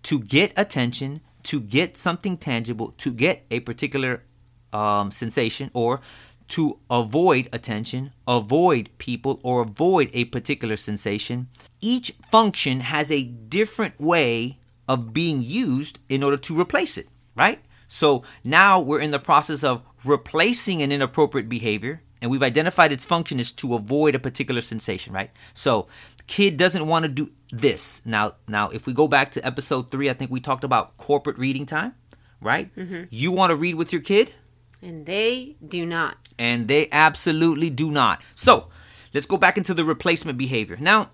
To 0.03 0.20
get 0.20 0.53
attention, 0.55 1.22
to 1.44 1.60
get 1.60 1.98
something 1.98 2.38
tangible, 2.38 2.94
to 2.98 3.13
get 3.13 3.46
a 3.51 3.60
particular 3.60 4.24
um, 4.72 5.12
sensation, 5.12 5.72
or 5.74 6.01
to 6.50 6.79
avoid 6.89 7.50
attention, 7.51 8.13
avoid 8.27 8.89
people, 8.98 9.39
or 9.44 9.62
avoid 9.62 10.10
a 10.13 10.25
particular 10.25 10.77
sensation, 10.77 11.48
each 11.82 12.13
function 12.32 12.82
has 12.82 13.10
a 13.10 13.24
different 13.24 14.00
way 14.00 14.60
of 14.88 15.13
being 15.13 15.41
used 15.41 16.00
in 16.08 16.22
order 16.22 16.38
to 16.38 16.60
replace 16.60 16.98
it, 16.98 17.08
right? 17.36 17.60
So 17.88 18.24
now 18.44 18.80
we're 18.80 19.00
in 19.00 19.12
the 19.12 19.20
process 19.20 19.63
of 19.63 19.82
replacing 20.04 20.82
an 20.82 20.92
inappropriate 20.92 21.50
behavior, 21.50 22.01
and 22.22 22.32
we've 22.32 22.44
identified 22.44 22.92
its 22.92 23.06
function 23.06 23.39
is 23.39 23.51
to 23.54 23.75
avoid 23.75 24.15
a 24.15 24.20
particular 24.20 24.62
sensation, 24.62 25.13
right? 25.13 25.32
So 25.54 25.88
kid 26.27 26.58
doesn't 26.58 26.88
want 26.88 27.04
to 27.04 27.10
do 27.10 27.32
this. 27.51 28.01
Now, 28.06 28.34
now 28.48 28.70
if 28.70 28.88
we 28.88 28.94
go 28.94 29.08
back 29.08 29.32
to 29.32 29.46
episode 29.46 29.92
three, 29.92 30.10
I 30.10 30.13
think 30.13 30.32
we 30.32 30.39
talked 30.39 30.63
about 30.63 30.98
corporate 30.98 31.38
reading 31.38 31.65
time, 31.65 31.94
right? 32.42 32.75
Mm-hmm. 32.75 33.04
You 33.10 33.32
want 33.32 33.51
to 33.51 33.56
read 33.56 33.75
with 33.75 33.94
your 33.94 34.01
kid? 34.01 34.34
And 34.82 35.06
they 35.06 35.56
do 35.65 35.86
not. 35.86 36.18
And 36.38 36.68
they 36.68 36.89
absolutely 36.92 37.70
do 37.70 37.92
not. 37.92 38.22
So 38.36 38.68
let's 39.13 39.25
go 39.25 39.38
back 39.38 39.58
into 39.58 39.74
the 39.74 39.86
replacement 39.86 40.38
behavior. 40.38 40.77
Now, 40.80 41.12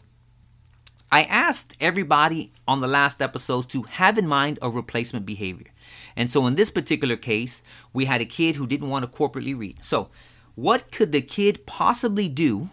I 1.11 1.23
asked 1.23 1.75
everybody 1.79 2.53
on 2.67 2.79
the 2.79 2.87
last 2.87 3.21
episode 3.21 3.69
to 3.69 3.83
have 3.83 4.17
in 4.17 4.27
mind 4.27 4.59
a 4.61 4.69
replacement 4.69 5.25
behavior. 5.25 5.67
And 6.15 6.31
so 6.31 6.45
in 6.47 6.55
this 6.55 6.69
particular 6.69 7.15
case, 7.15 7.63
we 7.93 8.05
had 8.05 8.21
a 8.21 8.25
kid 8.25 8.55
who 8.55 8.67
didn't 8.67 8.89
want 8.89 9.03
to 9.03 9.17
corporately 9.17 9.57
read. 9.57 9.77
So, 9.81 10.09
what 10.55 10.91
could 10.91 11.11
the 11.11 11.21
kid 11.21 11.65
possibly 11.65 12.27
do 12.27 12.69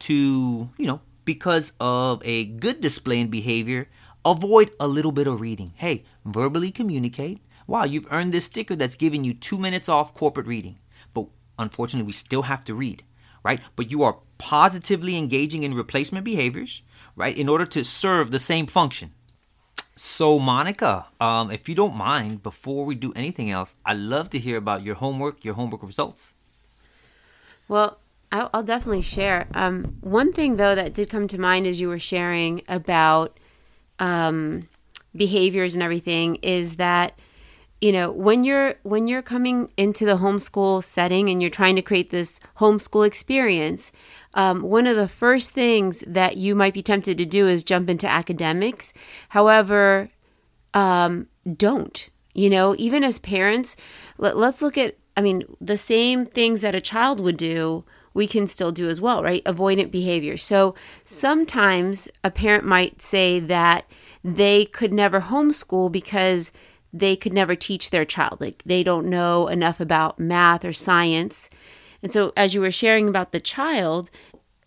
to, 0.00 0.68
you 0.76 0.86
know, 0.86 1.00
because 1.24 1.72
of 1.78 2.20
a 2.24 2.44
good 2.44 2.80
display 2.80 3.20
in 3.20 3.28
behavior, 3.28 3.88
avoid 4.24 4.72
a 4.80 4.88
little 4.88 5.12
bit 5.12 5.26
of 5.26 5.40
reading. 5.40 5.72
Hey, 5.76 6.04
verbally 6.24 6.72
communicate. 6.72 7.40
Wow, 7.66 7.84
you've 7.84 8.10
earned 8.10 8.32
this 8.32 8.46
sticker 8.46 8.74
that's 8.74 8.96
giving 8.96 9.22
you 9.22 9.34
two 9.34 9.58
minutes 9.58 9.88
off 9.88 10.14
corporate 10.14 10.46
reading. 10.46 10.78
But 11.14 11.26
unfortunately, 11.58 12.06
we 12.06 12.12
still 12.12 12.42
have 12.42 12.64
to 12.64 12.74
read, 12.74 13.04
right? 13.44 13.60
But 13.76 13.90
you 13.90 14.02
are 14.02 14.18
positively 14.38 15.16
engaging 15.16 15.62
in 15.62 15.74
replacement 15.74 16.24
behaviors, 16.24 16.82
right, 17.14 17.36
in 17.36 17.48
order 17.48 17.66
to 17.66 17.84
serve 17.84 18.30
the 18.30 18.38
same 18.40 18.66
function. 18.66 19.12
So, 19.94 20.38
Monica, 20.38 21.06
um, 21.20 21.50
if 21.50 21.68
you 21.68 21.74
don't 21.74 21.94
mind, 21.94 22.42
before 22.42 22.84
we 22.84 22.94
do 22.94 23.12
anything 23.14 23.50
else, 23.50 23.74
I'd 23.84 23.98
love 23.98 24.30
to 24.30 24.38
hear 24.38 24.56
about 24.56 24.82
your 24.82 24.94
homework, 24.94 25.44
your 25.44 25.54
homework 25.54 25.82
results. 25.82 26.34
Well, 27.68 27.98
I'll, 28.32 28.62
definitely 28.62 29.02
share. 29.02 29.46
Um, 29.52 29.96
one 30.00 30.32
thing 30.32 30.56
though 30.56 30.74
that 30.74 30.94
did 30.94 31.10
come 31.10 31.28
to 31.28 31.38
mind 31.38 31.66
as 31.66 31.80
you 31.80 31.88
were 31.88 31.98
sharing 31.98 32.62
about 32.66 33.38
um, 33.98 34.68
behaviors 35.14 35.74
and 35.74 35.82
everything 35.82 36.36
is 36.36 36.76
that 36.76 37.18
you 37.82 37.92
know 37.92 38.10
when 38.10 38.44
you're 38.44 38.76
when 38.84 39.08
you're 39.08 39.20
coming 39.20 39.70
into 39.76 40.06
the 40.06 40.16
homeschool 40.16 40.82
setting 40.82 41.28
and 41.28 41.42
you're 41.42 41.50
trying 41.50 41.76
to 41.76 41.82
create 41.82 42.10
this 42.10 42.40
homeschool 42.58 43.06
experience 43.06 43.92
um, 44.34 44.62
one 44.62 44.86
of 44.86 44.96
the 44.96 45.08
first 45.08 45.50
things 45.50 46.02
that 46.06 46.38
you 46.38 46.54
might 46.54 46.72
be 46.72 46.82
tempted 46.82 47.18
to 47.18 47.26
do 47.26 47.46
is 47.46 47.64
jump 47.64 47.90
into 47.90 48.08
academics. 48.08 48.94
However 49.30 50.08
um, 50.72 51.26
don't 51.56 52.08
you 52.32 52.48
know 52.48 52.74
even 52.78 53.04
as 53.04 53.18
parents 53.18 53.76
let, 54.16 54.38
let's 54.38 54.62
look 54.62 54.78
at 54.78 54.96
i 55.18 55.20
mean 55.20 55.42
the 55.60 55.76
same 55.76 56.24
things 56.24 56.62
that 56.62 56.74
a 56.74 56.80
child 56.80 57.20
would 57.20 57.36
do 57.36 57.84
we 58.14 58.26
can 58.26 58.46
still 58.46 58.72
do 58.72 58.88
as 58.88 59.00
well 59.00 59.22
right? 59.22 59.44
Avoidant 59.44 59.90
behavior. 59.90 60.36
So 60.36 60.74
sometimes 61.04 62.08
a 62.22 62.30
parent 62.30 62.64
might 62.64 63.02
say 63.02 63.40
that 63.40 63.86
they 64.22 64.66
could 64.66 64.92
never 64.92 65.20
homeschool 65.20 65.90
because 65.90 66.52
they 66.92 67.16
could 67.16 67.32
never 67.32 67.54
teach 67.54 67.90
their 67.90 68.04
child. 68.04 68.40
Like 68.40 68.62
they 68.64 68.82
don't 68.82 69.08
know 69.08 69.48
enough 69.48 69.80
about 69.80 70.18
math 70.18 70.64
or 70.64 70.72
science. 70.72 71.48
And 72.02 72.12
so, 72.12 72.32
as 72.36 72.54
you 72.54 72.60
were 72.60 72.70
sharing 72.70 73.08
about 73.08 73.32
the 73.32 73.40
child, 73.40 74.10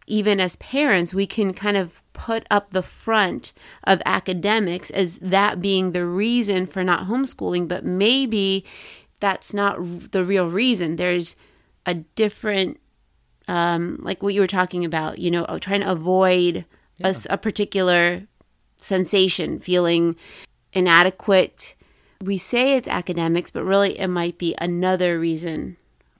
even 0.07 0.39
as 0.39 0.55
parents, 0.57 1.13
we 1.13 1.27
can 1.27 1.53
kind 1.53 1.77
of 1.77 2.01
put 2.13 2.45
up 2.49 2.71
the 2.71 2.83
front 2.83 3.51
of 3.83 4.01
academics 4.05 4.89
as 4.91 5.17
that 5.17 5.61
being 5.61 5.91
the 5.91 6.05
reason 6.05 6.65
for 6.65 6.83
not 6.83 7.07
homeschooling, 7.07 7.67
but 7.67 7.83
maybe 7.83 8.63
that's 9.19 9.53
not 9.53 10.11
the 10.11 10.23
real 10.23 10.49
reason. 10.49 10.95
There's 10.95 11.35
a 11.85 11.93
different, 11.93 12.79
um, 13.47 13.99
like 14.01 14.23
what 14.23 14.33
you 14.33 14.41
were 14.41 14.47
talking 14.47 14.85
about, 14.85 15.19
you 15.19 15.31
know, 15.31 15.45
trying 15.59 15.81
to 15.81 15.91
avoid 15.91 16.65
yeah. 16.97 17.07
a, 17.07 17.33
a 17.33 17.37
particular 17.37 18.27
sensation, 18.77 19.59
feeling 19.59 20.15
inadequate. 20.73 21.75
We 22.21 22.37
say 22.37 22.75
it's 22.75 22.87
academics, 22.87 23.51
but 23.51 23.63
really 23.63 23.99
it 23.99 24.07
might 24.07 24.37
be 24.37 24.55
another 24.59 25.19
reason 25.19 25.77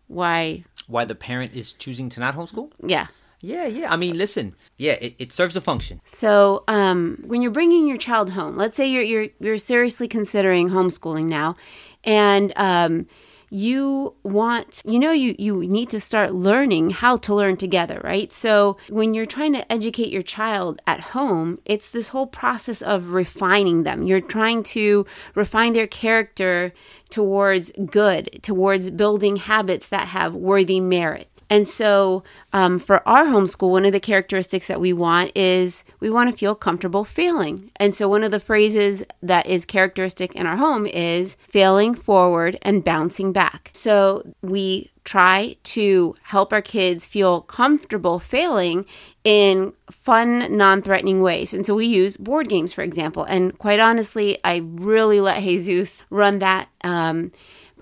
why. 0.08 0.64
Why 0.88 1.06
the 1.06 1.16
parent 1.16 1.56
is 1.56 1.74
choosing 1.74 2.10
to 2.10 2.20
not 2.20 2.36
homeschool? 2.36 2.72
Yeah. 2.86 3.08
Yeah, 3.42 3.66
yeah. 3.66 3.94
I 3.94 3.98
mean, 3.98 4.18
listen. 4.18 4.56
Yeah, 4.78 4.94
it, 4.94 5.16
it 5.20 5.32
serves 5.32 5.56
a 5.56 5.62
function. 5.62 6.02
So, 6.06 6.64
um, 6.68 7.24
when 7.28 7.42
you're 7.42 7.52
bringing 7.52 7.88
your 7.88 7.98
child 7.98 8.32
home, 8.32 8.56
let's 8.56 8.75
say 8.75 8.88
you're 8.88 9.04
you're 9.04 9.28
you're 9.40 9.58
seriously 9.58 10.08
considering 10.08 10.70
homeschooling 10.70 11.25
now, 11.25 11.56
and 12.04 12.54
um, 12.56 13.08
you 13.50 14.14
want 14.24 14.82
you 14.86 15.00
know 15.00 15.12
you 15.12 15.36
you 15.38 15.62
need 15.68 15.90
to 15.90 16.00
start 16.00 16.34
learning 16.34 16.90
how 16.90 17.18
to 17.18 17.34
learn 17.34 17.58
together 17.58 18.02
right? 18.04 18.32
So 18.34 18.78
when 18.90 19.14
you're 19.14 19.25
trying 19.25 19.54
to 19.54 19.72
educate 19.72 20.10
your 20.10 20.22
child 20.22 20.82
at 20.88 21.00
home 21.00 21.60
it's 21.66 21.90
this 21.90 22.10
whole 22.10 22.28
process 22.28 22.82
of 22.82 23.10
refining 23.10 23.84
them. 23.84 24.04
You're 24.04 24.22
trying 24.22 24.64
to 24.64 25.06
refine 25.36 25.74
their 25.74 25.88
character 25.88 26.74
towards 27.10 27.72
good 27.90 28.40
towards 28.42 28.90
building 28.92 29.38
habits 29.38 29.88
that 29.88 30.08
have 30.10 30.34
worthy 30.34 30.80
merit 30.80 31.30
and 31.50 31.68
so, 31.68 32.24
um, 32.54 32.80
for 32.80 33.08
our 33.08 33.25
homeschool, 33.25 33.70
one 33.70 33.86
of 33.86 33.92
the 33.92 34.00
characteristics 34.00 34.68
that 34.68 34.82
we 34.82 34.94
want 34.94 35.32
is 35.36 35.84
we 36.00 36.10
want 36.10 36.30
to 36.30 36.36
feel 36.36 36.56
comfortable 36.56 37.04
failing. 37.04 37.72
And 37.75 37.96
so, 37.96 38.10
one 38.10 38.24
of 38.24 38.32
the 38.32 38.40
phrases 38.40 39.04
that 39.22 39.46
is 39.46 39.66
characteristic 39.66 40.36
in 40.36 40.48
our 40.48 40.58
home 40.58 40.88
is 40.88 41.36
failing 41.48 41.94
forward 41.94 42.58
and 42.64 42.84
bouncing 42.84 43.32
back. 43.32 43.70
So, 43.74 44.34
we 44.42 44.92
try 45.04 45.56
to 45.62 46.16
help 46.24 46.52
our 46.52 46.64
kids 46.64 47.06
feel 47.06 47.42
comfortable 47.42 48.18
failing 48.20 48.86
in 49.24 49.72
fun, 49.92 50.58
non 50.58 50.82
threatening 50.82 51.22
ways. 51.22 51.54
And 51.54 51.66
so 51.66 51.75
we 51.75 51.86
use 51.86 52.18
board 52.18 52.50
games, 52.50 52.74
for 52.74 52.82
example. 52.82 53.24
And 53.24 53.58
quite 53.58 53.80
honestly, 53.80 54.40
I 54.44 54.64
really 54.64 55.22
let 55.22 55.44
Jesús 55.44 56.02
run 56.10 56.40
that. 56.40 56.70
Um, 56.84 57.32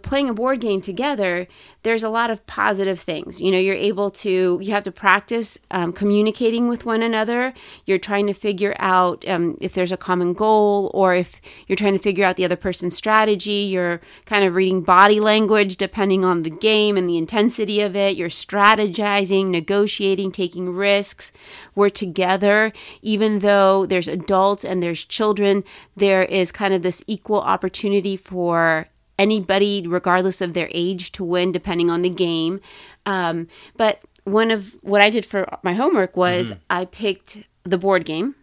playing 0.04 0.30
a 0.30 0.34
board 0.34 0.60
game 0.60 0.82
together, 0.82 1.48
there's 1.82 2.04
a 2.04 2.10
lot 2.10 2.30
of 2.30 2.46
positive 2.46 3.00
things. 3.00 3.42
You 3.42 3.52
know, 3.52 3.58
you're 3.58 3.76
able 3.76 4.12
to, 4.12 4.60
you 4.62 4.72
have 4.72 4.84
to 4.84 4.92
practice 4.92 5.58
um, 5.72 5.92
communicating 5.92 6.68
with 6.68 6.86
one 6.86 7.02
another. 7.02 7.54
You're 7.86 7.98
trying 7.98 8.28
to 8.28 8.34
figure 8.34 8.76
out 8.80 9.28
um, 9.28 9.58
if 9.60 9.74
there's 9.74 9.92
a 9.92 9.98
common 9.98 10.34
goal 10.34 10.92
or 10.94 11.16
if 11.16 11.42
you're 11.68 11.76
trying 11.76 11.94
to 11.94 12.00
figure 12.00 12.26
out 12.26 12.36
the 12.36 12.46
other 12.46 12.56
person's 12.56 12.96
strategy. 12.96 13.68
You're 13.72 14.02
kind 14.26 14.46
of 14.46 14.56
reading 14.56 14.82
body 14.82 15.20
language 15.20 15.78
depending 15.78 16.24
on 16.24 16.44
the 16.44 16.50
game 16.50 16.96
and 16.96 17.10
the 17.10 17.18
intensity 17.18 17.82
of 17.82 17.96
it. 17.96 18.16
You're 18.16 18.30
strategizing, 18.30 19.48
negotiating, 19.48 20.32
taking 20.32 20.74
risks. 20.74 21.32
We're 21.76 21.90
together, 21.90 22.72
even 23.02 23.40
though 23.40 23.86
there's 23.86 24.08
adults 24.08 24.64
and 24.64 24.84
there's 24.84 25.04
children, 25.04 25.64
there 25.96 26.24
is 26.24 26.52
kind 26.52 26.74
of 26.74 26.84
this 26.84 27.04
equal 27.08 27.42
opportunity 27.42 28.16
for 28.16 28.88
anybody, 29.20 29.86
regardless 29.88 30.42
of 30.42 30.54
their 30.54 30.70
age, 30.72 31.12
to 31.14 31.24
win 31.24 31.52
depending 31.52 31.90
on 31.90 32.02
the 32.02 32.10
game. 32.10 32.60
Um, 33.06 33.48
but 33.78 34.02
one 34.24 34.52
of 34.52 34.76
what 34.82 35.02
I 35.02 35.10
did 35.10 35.26
for 35.26 35.48
my 35.64 35.74
homework 35.74 36.16
was 36.16 36.48
mm-hmm. 36.48 36.60
I 36.70 36.86
picked 36.86 37.40
the 37.64 37.78
board 37.78 38.06
game 38.06 38.36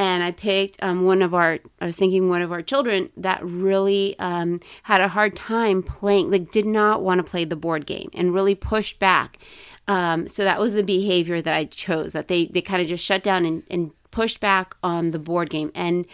and 0.00 0.22
I 0.22 0.30
picked 0.30 0.82
um, 0.82 1.04
one 1.04 1.20
of 1.20 1.34
our. 1.34 1.58
I 1.78 1.84
was 1.84 1.94
thinking 1.94 2.30
one 2.30 2.40
of 2.40 2.50
our 2.50 2.62
children 2.62 3.10
that 3.18 3.44
really 3.44 4.18
um, 4.18 4.58
had 4.84 5.02
a 5.02 5.08
hard 5.08 5.36
time 5.36 5.82
playing, 5.82 6.30
like 6.30 6.50
did 6.50 6.64
not 6.64 7.02
want 7.02 7.18
to 7.18 7.30
play 7.30 7.44
the 7.44 7.54
board 7.54 7.84
game, 7.84 8.08
and 8.14 8.32
really 8.32 8.54
pushed 8.54 8.98
back. 8.98 9.38
Um, 9.88 10.26
so 10.26 10.42
that 10.42 10.58
was 10.58 10.72
the 10.72 10.82
behavior 10.82 11.42
that 11.42 11.54
I 11.54 11.66
chose. 11.66 12.14
That 12.14 12.28
they 12.28 12.46
they 12.46 12.62
kind 12.62 12.80
of 12.80 12.88
just 12.88 13.04
shut 13.04 13.22
down 13.22 13.44
and, 13.44 13.62
and 13.70 13.90
pushed 14.10 14.40
back 14.40 14.74
on 14.82 15.10
the 15.10 15.18
board 15.18 15.50
game, 15.50 15.70
and 15.74 16.06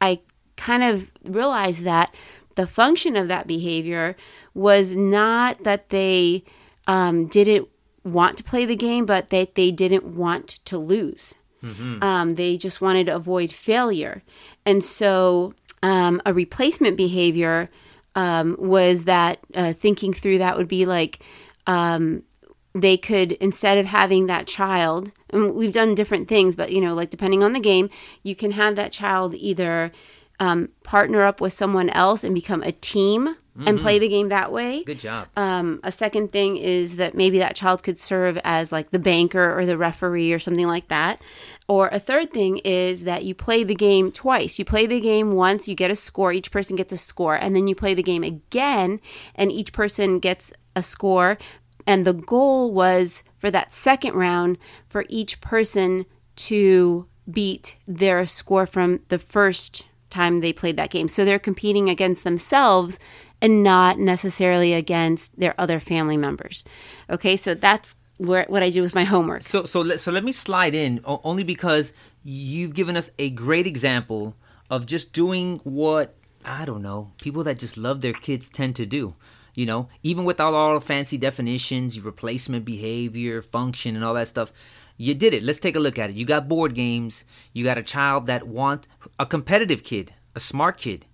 I 0.00 0.20
kind 0.56 0.82
of 0.82 1.10
realized 1.22 1.82
that 1.82 2.14
the 2.56 2.66
function 2.66 3.16
of 3.16 3.28
that 3.28 3.46
behavior 3.46 4.16
was 4.54 4.96
not 4.96 5.62
that 5.64 5.90
they 5.90 6.44
um, 6.86 7.26
didn't 7.26 7.68
want 8.04 8.36
to 8.38 8.44
play 8.44 8.64
the 8.64 8.76
game, 8.76 9.06
but 9.06 9.28
that 9.28 9.54
they 9.54 9.70
didn't 9.70 10.04
want 10.04 10.58
to 10.64 10.78
lose. 10.78 11.34
Mm-hmm. 11.62 12.02
Um, 12.02 12.34
they 12.34 12.56
just 12.56 12.80
wanted 12.80 13.06
to 13.06 13.16
avoid 13.16 13.52
failure. 13.52 14.22
And 14.64 14.84
so 14.84 15.54
um, 15.82 16.20
a 16.24 16.32
replacement 16.32 16.96
behavior 16.96 17.70
um, 18.14 18.56
was 18.58 19.04
that 19.04 19.38
uh, 19.54 19.72
thinking 19.72 20.12
through 20.12 20.38
that 20.38 20.56
would 20.56 20.68
be 20.68 20.86
like, 20.86 21.20
um, 21.66 22.22
they 22.74 22.96
could 22.96 23.32
instead 23.32 23.78
of 23.78 23.86
having 23.86 24.26
that 24.26 24.46
child 24.46 25.12
and 25.30 25.54
we've 25.54 25.72
done 25.72 25.94
different 25.94 26.28
things 26.28 26.54
but 26.54 26.70
you 26.70 26.80
know 26.80 26.92
like 26.92 27.08
depending 27.08 27.42
on 27.42 27.54
the 27.54 27.60
game 27.60 27.88
you 28.22 28.36
can 28.36 28.50
have 28.50 28.76
that 28.76 28.92
child 28.92 29.34
either 29.34 29.90
um, 30.40 30.68
partner 30.82 31.22
up 31.22 31.40
with 31.40 31.52
someone 31.52 31.90
else 31.90 32.24
and 32.24 32.34
become 32.34 32.62
a 32.62 32.72
team 32.72 33.36
mm-hmm. 33.56 33.68
and 33.68 33.80
play 33.80 33.98
the 33.98 34.08
game 34.08 34.28
that 34.28 34.52
way. 34.52 34.84
Good 34.84 35.00
job. 35.00 35.28
Um, 35.36 35.80
a 35.82 35.92
second 35.92 36.32
thing 36.32 36.56
is 36.56 36.96
that 36.96 37.14
maybe 37.14 37.38
that 37.38 37.56
child 37.56 37.82
could 37.82 37.98
serve 37.98 38.38
as 38.44 38.72
like 38.72 38.90
the 38.90 38.98
banker 38.98 39.58
or 39.58 39.66
the 39.66 39.78
referee 39.78 40.32
or 40.32 40.38
something 40.38 40.66
like 40.66 40.88
that. 40.88 41.20
Or 41.68 41.88
a 41.88 41.98
third 41.98 42.32
thing 42.32 42.58
is 42.58 43.02
that 43.02 43.24
you 43.24 43.34
play 43.34 43.64
the 43.64 43.74
game 43.74 44.12
twice. 44.12 44.58
You 44.58 44.64
play 44.64 44.86
the 44.86 45.00
game 45.00 45.32
once, 45.32 45.66
you 45.66 45.74
get 45.74 45.90
a 45.90 45.96
score, 45.96 46.32
each 46.32 46.50
person 46.50 46.76
gets 46.76 46.92
a 46.92 46.96
score, 46.96 47.34
and 47.34 47.56
then 47.56 47.66
you 47.66 47.74
play 47.74 47.94
the 47.94 48.02
game 48.02 48.22
again, 48.22 49.00
and 49.34 49.50
each 49.50 49.72
person 49.72 50.18
gets 50.18 50.52
a 50.74 50.82
score. 50.82 51.38
And 51.86 52.04
the 52.04 52.12
goal 52.12 52.72
was 52.72 53.22
for 53.38 53.50
that 53.50 53.72
second 53.72 54.14
round 54.14 54.58
for 54.88 55.04
each 55.08 55.40
person 55.40 56.04
to 56.36 57.06
beat 57.30 57.76
their 57.86 58.26
score 58.26 58.66
from 58.66 59.00
the 59.08 59.18
first 59.18 59.86
time 60.10 60.38
they 60.38 60.52
played 60.52 60.76
that 60.76 60.90
game. 60.90 61.08
So 61.08 61.24
they're 61.24 61.38
competing 61.38 61.88
against 61.88 62.24
themselves 62.24 62.98
and 63.40 63.62
not 63.62 63.98
necessarily 63.98 64.72
against 64.72 65.38
their 65.38 65.54
other 65.58 65.80
family 65.80 66.16
members. 66.16 66.64
Okay, 67.10 67.36
so 67.36 67.54
that's 67.54 67.96
where, 68.18 68.46
what 68.48 68.62
I 68.62 68.70
do 68.70 68.80
with 68.80 68.94
my 68.94 69.04
homework. 69.04 69.42
So 69.42 69.64
so 69.64 69.80
let, 69.80 70.00
so 70.00 70.10
let 70.10 70.24
me 70.24 70.32
slide 70.32 70.74
in 70.74 71.00
only 71.04 71.42
because 71.42 71.92
you've 72.22 72.74
given 72.74 72.96
us 72.96 73.10
a 73.18 73.30
great 73.30 73.66
example 73.66 74.34
of 74.70 74.86
just 74.86 75.12
doing 75.12 75.60
what 75.64 76.14
I 76.44 76.64
don't 76.64 76.82
know 76.82 77.12
people 77.20 77.44
that 77.44 77.58
just 77.58 77.76
love 77.76 78.00
their 78.00 78.12
kids 78.12 78.48
tend 78.48 78.76
to 78.76 78.86
do. 78.86 79.14
You 79.54 79.64
know, 79.64 79.88
even 80.02 80.24
without 80.24 80.52
all 80.52 80.74
the 80.74 80.82
fancy 80.82 81.16
definitions, 81.16 81.98
replacement 81.98 82.66
behavior, 82.66 83.40
function, 83.40 83.96
and 83.96 84.04
all 84.04 84.12
that 84.12 84.28
stuff 84.28 84.52
you 84.96 85.14
did 85.14 85.34
it. 85.34 85.42
Let's 85.42 85.58
take 85.58 85.76
a 85.76 85.80
look 85.80 85.98
at 85.98 86.10
it. 86.10 86.16
You 86.16 86.24
got 86.24 86.48
board 86.48 86.74
games. 86.74 87.24
You 87.52 87.64
got 87.64 87.78
a 87.78 87.82
child 87.82 88.26
that 88.26 88.46
want 88.46 88.86
a 89.18 89.26
competitive 89.26 89.82
kid, 89.82 90.14
a 90.34 90.40
smart 90.40 90.78
kid 90.78 91.06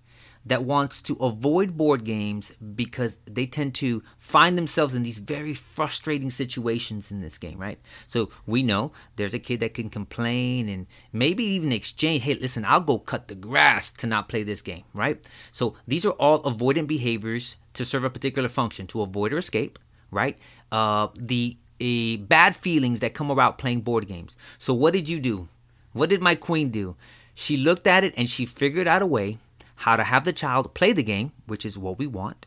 that 0.45 0.63
wants 0.63 1.01
to 1.01 1.15
avoid 1.15 1.77
board 1.77 2.03
games 2.03 2.51
because 2.75 3.19
they 3.25 3.45
tend 3.45 3.73
to 3.73 4.03
find 4.17 4.57
themselves 4.57 4.93
in 4.93 5.03
these 5.03 5.19
very 5.19 5.53
frustrating 5.53 6.29
situations 6.29 7.11
in 7.11 7.21
this 7.21 7.37
game, 7.37 7.57
right? 7.57 7.79
So 8.07 8.29
we 8.45 8.61
know 8.61 8.91
there's 9.15 9.33
a 9.33 9.39
kid 9.39 9.61
that 9.61 9.73
can 9.73 9.89
complain 9.89 10.67
and 10.67 10.87
maybe 11.13 11.43
even 11.45 11.71
exchange, 11.71 12.23
hey, 12.23 12.33
listen, 12.35 12.65
I'll 12.65 12.81
go 12.81 12.99
cut 12.99 13.27
the 13.29 13.35
grass 13.35 13.91
to 13.93 14.07
not 14.07 14.27
play 14.27 14.43
this 14.43 14.61
game, 14.61 14.83
right? 14.93 15.25
So 15.51 15.75
these 15.87 16.05
are 16.05 16.11
all 16.11 16.43
avoidant 16.43 16.87
behaviors 16.87 17.55
to 17.75 17.85
serve 17.85 18.03
a 18.03 18.09
particular 18.09 18.49
function, 18.49 18.85
to 18.87 19.01
avoid 19.01 19.31
or 19.33 19.37
escape, 19.37 19.79
right? 20.11 20.37
Uh, 20.71 21.07
the 21.15 21.57
a 21.79 22.17
bad 22.17 22.55
feelings 22.55 22.99
that 22.99 23.13
come 23.13 23.31
about 23.31 23.57
playing 23.57 23.81
board 23.81 24.07
games. 24.07 24.35
So 24.57 24.73
what 24.73 24.93
did 24.93 25.09
you 25.09 25.19
do? 25.19 25.47
What 25.91 26.09
did 26.09 26.21
my 26.21 26.35
queen 26.35 26.69
do? 26.69 26.95
She 27.35 27.57
looked 27.57 27.87
at 27.87 28.03
it 28.03 28.13
and 28.17 28.29
she 28.29 28.45
figured 28.45 28.87
out 28.87 29.01
a 29.01 29.07
way 29.07 29.37
how 29.75 29.95
to 29.95 30.03
have 30.03 30.23
the 30.23 30.33
child 30.33 30.73
play 30.73 30.93
the 30.93 31.03
game, 31.03 31.31
which 31.45 31.65
is 31.65 31.77
what 31.77 31.97
we 31.97 32.07
want, 32.07 32.45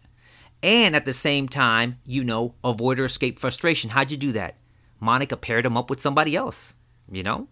and 0.62 0.97
at 0.97 1.04
the 1.04 1.12
same 1.12 1.49
time, 1.49 1.99
you 2.04 2.25
know, 2.25 2.54
avoid 2.64 2.99
or 2.99 3.04
escape 3.04 3.38
frustration. 3.38 3.90
How'd 3.90 4.11
you 4.11 4.16
do 4.16 4.33
that? 4.33 4.56
Monica 5.00 5.37
paired 5.37 5.66
him 5.66 5.76
up 5.76 5.90
with 5.90 6.00
somebody 6.00 6.35
else, 6.35 6.75
you 7.11 7.23
know? 7.23 7.49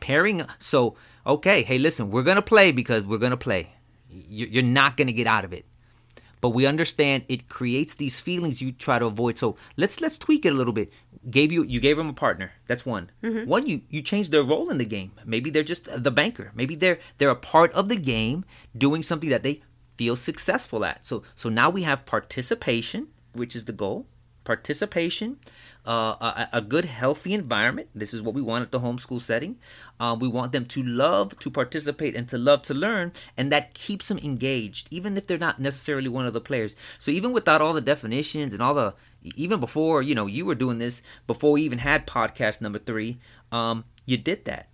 Pairing, 0.00 0.42
so, 0.58 0.96
okay, 1.26 1.62
hey, 1.62 1.78
listen, 1.78 2.10
we're 2.10 2.22
gonna 2.22 2.40
play 2.40 2.72
because 2.72 3.04
we're 3.04 3.18
gonna 3.18 3.36
play. 3.36 3.70
You're 4.08 4.62
not 4.62 4.96
gonna 4.96 5.12
get 5.12 5.26
out 5.26 5.44
of 5.44 5.52
it 5.52 5.66
but 6.40 6.50
we 6.50 6.66
understand 6.66 7.24
it 7.28 7.48
creates 7.48 7.94
these 7.94 8.20
feelings 8.20 8.62
you 8.62 8.72
try 8.72 8.98
to 8.98 9.06
avoid. 9.06 9.38
So 9.38 9.56
let's 9.76 10.00
let's 10.00 10.18
tweak 10.18 10.44
it 10.46 10.52
a 10.52 10.56
little 10.56 10.72
bit. 10.72 10.92
Gave 11.28 11.52
you 11.52 11.64
you 11.64 11.80
gave 11.80 11.96
them 11.96 12.08
a 12.08 12.14
partner. 12.14 12.52
That's 12.66 12.86
one. 12.86 13.10
Mm-hmm. 13.22 13.48
One 13.48 13.66
you 13.66 13.82
you 13.88 14.02
changed 14.02 14.32
their 14.32 14.42
role 14.42 14.70
in 14.70 14.78
the 14.78 14.84
game. 14.84 15.12
Maybe 15.24 15.50
they're 15.50 15.62
just 15.62 15.88
the 15.90 16.10
banker. 16.10 16.52
Maybe 16.54 16.74
they're 16.74 16.98
they're 17.18 17.30
a 17.30 17.36
part 17.36 17.72
of 17.74 17.88
the 17.88 17.96
game 17.96 18.44
doing 18.76 19.02
something 19.02 19.30
that 19.30 19.42
they 19.42 19.62
feel 19.96 20.16
successful 20.16 20.84
at. 20.84 21.04
So 21.04 21.22
so 21.36 21.48
now 21.48 21.70
we 21.70 21.82
have 21.82 22.06
participation, 22.06 23.08
which 23.32 23.54
is 23.54 23.66
the 23.66 23.72
goal 23.72 24.06
participation, 24.44 25.38
uh, 25.86 26.16
a, 26.20 26.48
a, 26.54 26.60
good, 26.60 26.84
healthy 26.84 27.34
environment. 27.34 27.88
This 27.94 28.12
is 28.12 28.22
what 28.22 28.34
we 28.34 28.42
want 28.42 28.62
at 28.62 28.70
the 28.70 28.80
homeschool 28.80 29.20
setting. 29.20 29.58
Uh, 29.98 30.16
we 30.18 30.28
want 30.28 30.52
them 30.52 30.66
to 30.66 30.82
love 30.82 31.38
to 31.40 31.50
participate 31.50 32.14
and 32.16 32.28
to 32.28 32.38
love 32.38 32.62
to 32.62 32.74
learn, 32.74 33.12
and 33.36 33.50
that 33.52 33.74
keeps 33.74 34.08
them 34.08 34.18
engaged, 34.18 34.88
even 34.90 35.16
if 35.16 35.26
they're 35.26 35.38
not 35.38 35.60
necessarily 35.60 36.08
one 36.08 36.26
of 36.26 36.32
the 36.32 36.40
players. 36.40 36.76
So 36.98 37.10
even 37.10 37.32
without 37.32 37.60
all 37.60 37.72
the 37.72 37.80
definitions 37.80 38.52
and 38.52 38.62
all 38.62 38.74
the, 38.74 38.94
even 39.36 39.60
before 39.60 40.02
you 40.02 40.14
know 40.14 40.26
you 40.26 40.44
were 40.44 40.54
doing 40.54 40.78
this, 40.78 41.02
before 41.26 41.52
we 41.52 41.62
even 41.62 41.78
had 41.78 42.06
podcast 42.06 42.60
number 42.60 42.78
three, 42.78 43.18
um, 43.52 43.84
you 44.06 44.16
did 44.16 44.44
that. 44.46 44.68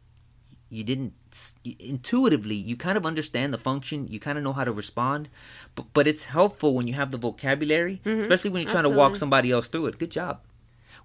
You 0.68 0.82
didn't 0.82 1.14
intuitively 1.64 2.54
you 2.54 2.76
kind 2.76 2.96
of 2.96 3.04
understand 3.04 3.52
the 3.52 3.58
function 3.58 4.06
you 4.08 4.18
kind 4.20 4.38
of 4.38 4.44
know 4.44 4.52
how 4.52 4.64
to 4.64 4.72
respond 4.72 5.28
but, 5.74 5.86
but 5.92 6.06
it's 6.06 6.24
helpful 6.24 6.74
when 6.74 6.86
you 6.86 6.94
have 6.94 7.10
the 7.10 7.18
vocabulary 7.18 8.00
mm-hmm. 8.04 8.20
especially 8.20 8.50
when 8.50 8.62
you're 8.62 8.70
trying 8.70 8.80
Absolutely. 8.80 8.96
to 8.96 9.08
walk 9.08 9.16
somebody 9.16 9.50
else 9.50 9.66
through 9.66 9.86
it 9.86 9.98
good 9.98 10.10
job 10.10 10.40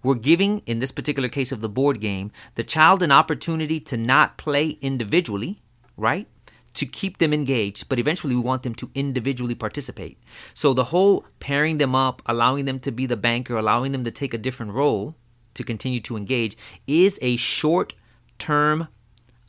we're 0.04 0.16
giving 0.16 0.60
in 0.66 0.80
this 0.80 0.92
particular 0.92 1.30
case 1.30 1.52
of 1.52 1.62
the 1.62 1.70
board 1.70 2.00
game 2.00 2.32
the 2.56 2.64
child 2.64 3.02
an 3.04 3.12
opportunity 3.12 3.80
to 3.80 3.98
not 3.98 4.38
play 4.38 4.78
individually 4.82 5.62
right 5.98 6.28
to 6.74 6.86
keep 6.86 7.18
them 7.18 7.34
engaged, 7.34 7.90
but 7.90 8.00
eventually 8.00 8.36
we 8.36 8.42
want 8.42 8.64
them 8.64 8.76
to 8.76 8.90
individually 8.96 9.56
participate. 9.56 10.18
So 10.54 10.74
the 10.74 10.86
whole 10.86 11.26
pairing 11.40 11.78
them 11.78 11.96
up, 11.96 12.22
allowing 12.26 12.66
them 12.66 12.80
to 12.80 12.92
be 12.92 13.06
the 13.06 13.18
banker, 13.18 13.58
allowing 13.58 13.92
them 13.92 14.04
to 14.06 14.12
take 14.12 14.34
a 14.34 14.38
different 14.38 14.72
role 14.72 15.16
to 15.54 15.64
continue 15.64 16.00
to 16.02 16.16
engage 16.16 16.56
is 16.88 17.20
a 17.22 17.36
short 17.36 17.94
term 18.40 18.88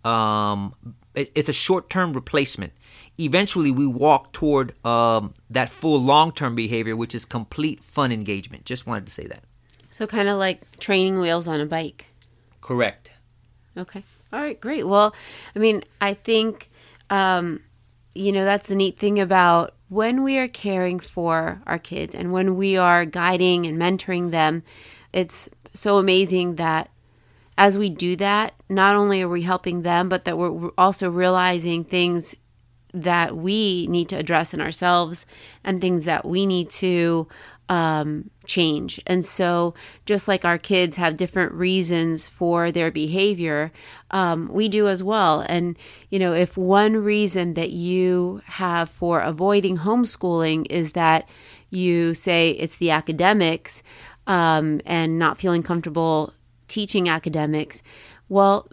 um, 0.05 0.75
it's 1.15 1.49
a 1.49 1.53
short 1.53 1.91
term 1.91 2.13
replacement. 2.13 2.73
Eventually, 3.19 3.71
we 3.71 3.87
walk 3.87 4.33
toward 4.33 4.75
um, 4.85 5.35
that 5.51 5.69
full 5.69 6.01
long 6.01 6.33
term 6.33 6.55
behavior, 6.55 6.97
which 6.97 7.15
is 7.15 7.25
complete 7.25 7.85
fun 7.85 8.11
engagement. 8.13 8.65
Just 8.65 8.87
wanted 8.87 9.07
to 9.07 9.13
say 9.13 9.27
that. 9.27 9.45
So, 9.91 10.07
kind 10.07 10.29
of 10.29 10.39
like 10.39 10.79
training 10.79 11.21
wheels 11.21 11.47
on 11.47 11.61
a 11.61 11.67
bike. 11.67 12.07
Correct. 12.61 13.13
Okay. 13.77 14.03
All 14.33 14.41
right. 14.41 14.59
Great. 14.59 14.87
Well, 14.87 15.15
I 15.55 15.59
mean, 15.59 15.83
I 16.01 16.15
think, 16.15 16.71
um, 17.11 17.61
you 18.15 18.33
know, 18.33 18.45
that's 18.45 18.69
the 18.69 18.75
neat 18.75 18.99
thing 18.99 19.21
about 19.21 19.75
when 19.89 20.23
we 20.23 20.39
are 20.39 20.49
caring 20.49 20.99
for 20.99 21.61
our 21.67 21.79
kids 21.79 22.15
and 22.15 22.33
when 22.33 22.57
we 22.57 22.79
are 22.79 23.05
guiding 23.05 23.67
and 23.67 23.79
mentoring 23.79 24.31
them, 24.31 24.63
it's 25.13 25.51
so 25.75 25.99
amazing 25.99 26.55
that 26.57 26.91
as 27.59 27.77
we 27.77 27.91
do 27.91 28.17
that, 28.17 28.55
not 28.69 28.97
only 28.97 29.23
are 29.23 29.29
we 29.29 29.43
helping 29.43 29.83
them, 29.83 30.09
but 30.09 30.25
that 30.25 30.39
we're 30.39 30.71
also 30.79 31.11
realizing 31.11 31.85
things 31.85 32.35
that 32.95 33.37
we 33.37 33.87
need 33.89 34.09
to 34.11 34.17
address 34.17 34.53
in 34.53 34.61
ourselves 34.61 35.27
and 35.65 35.81
things 35.81 36.05
that 36.05 36.25
we 36.25 36.47
need 36.47 36.69
to 36.71 37.27
um, 37.69 38.31
change. 38.45 39.01
And 39.07 39.25
so, 39.25 39.75
just 40.05 40.29
like 40.29 40.45
our 40.45 40.59
kids 40.59 40.97
have 40.97 41.17
different 41.17 41.53
reasons 41.53 42.29
for 42.29 42.71
their 42.71 42.91
behavior, 42.91 43.73
um, 44.11 44.49
we 44.53 44.69
do 44.69 44.89
as 44.89 45.03
well. 45.03 45.41
And, 45.41 45.79
you 46.11 46.19
know, 46.19 46.35
if 46.35 46.57
one 46.57 46.97
reason 46.97 47.55
that 47.55 47.71
you 47.71 48.43
have 48.45 48.91
for 48.91 49.21
avoiding 49.21 49.79
homeschooling 49.79 50.67
is 50.69 50.93
that 50.93 51.29
you 51.71 52.13
say 52.13 52.51
it's 52.51 52.77
the 52.77 52.91
academics 52.91 53.83
um, 54.27 54.81
and 54.85 55.19
not 55.19 55.39
feeling 55.39 55.63
comfortable 55.63 56.35
teaching 56.73 57.09
academics. 57.09 57.83
Well, 58.29 58.69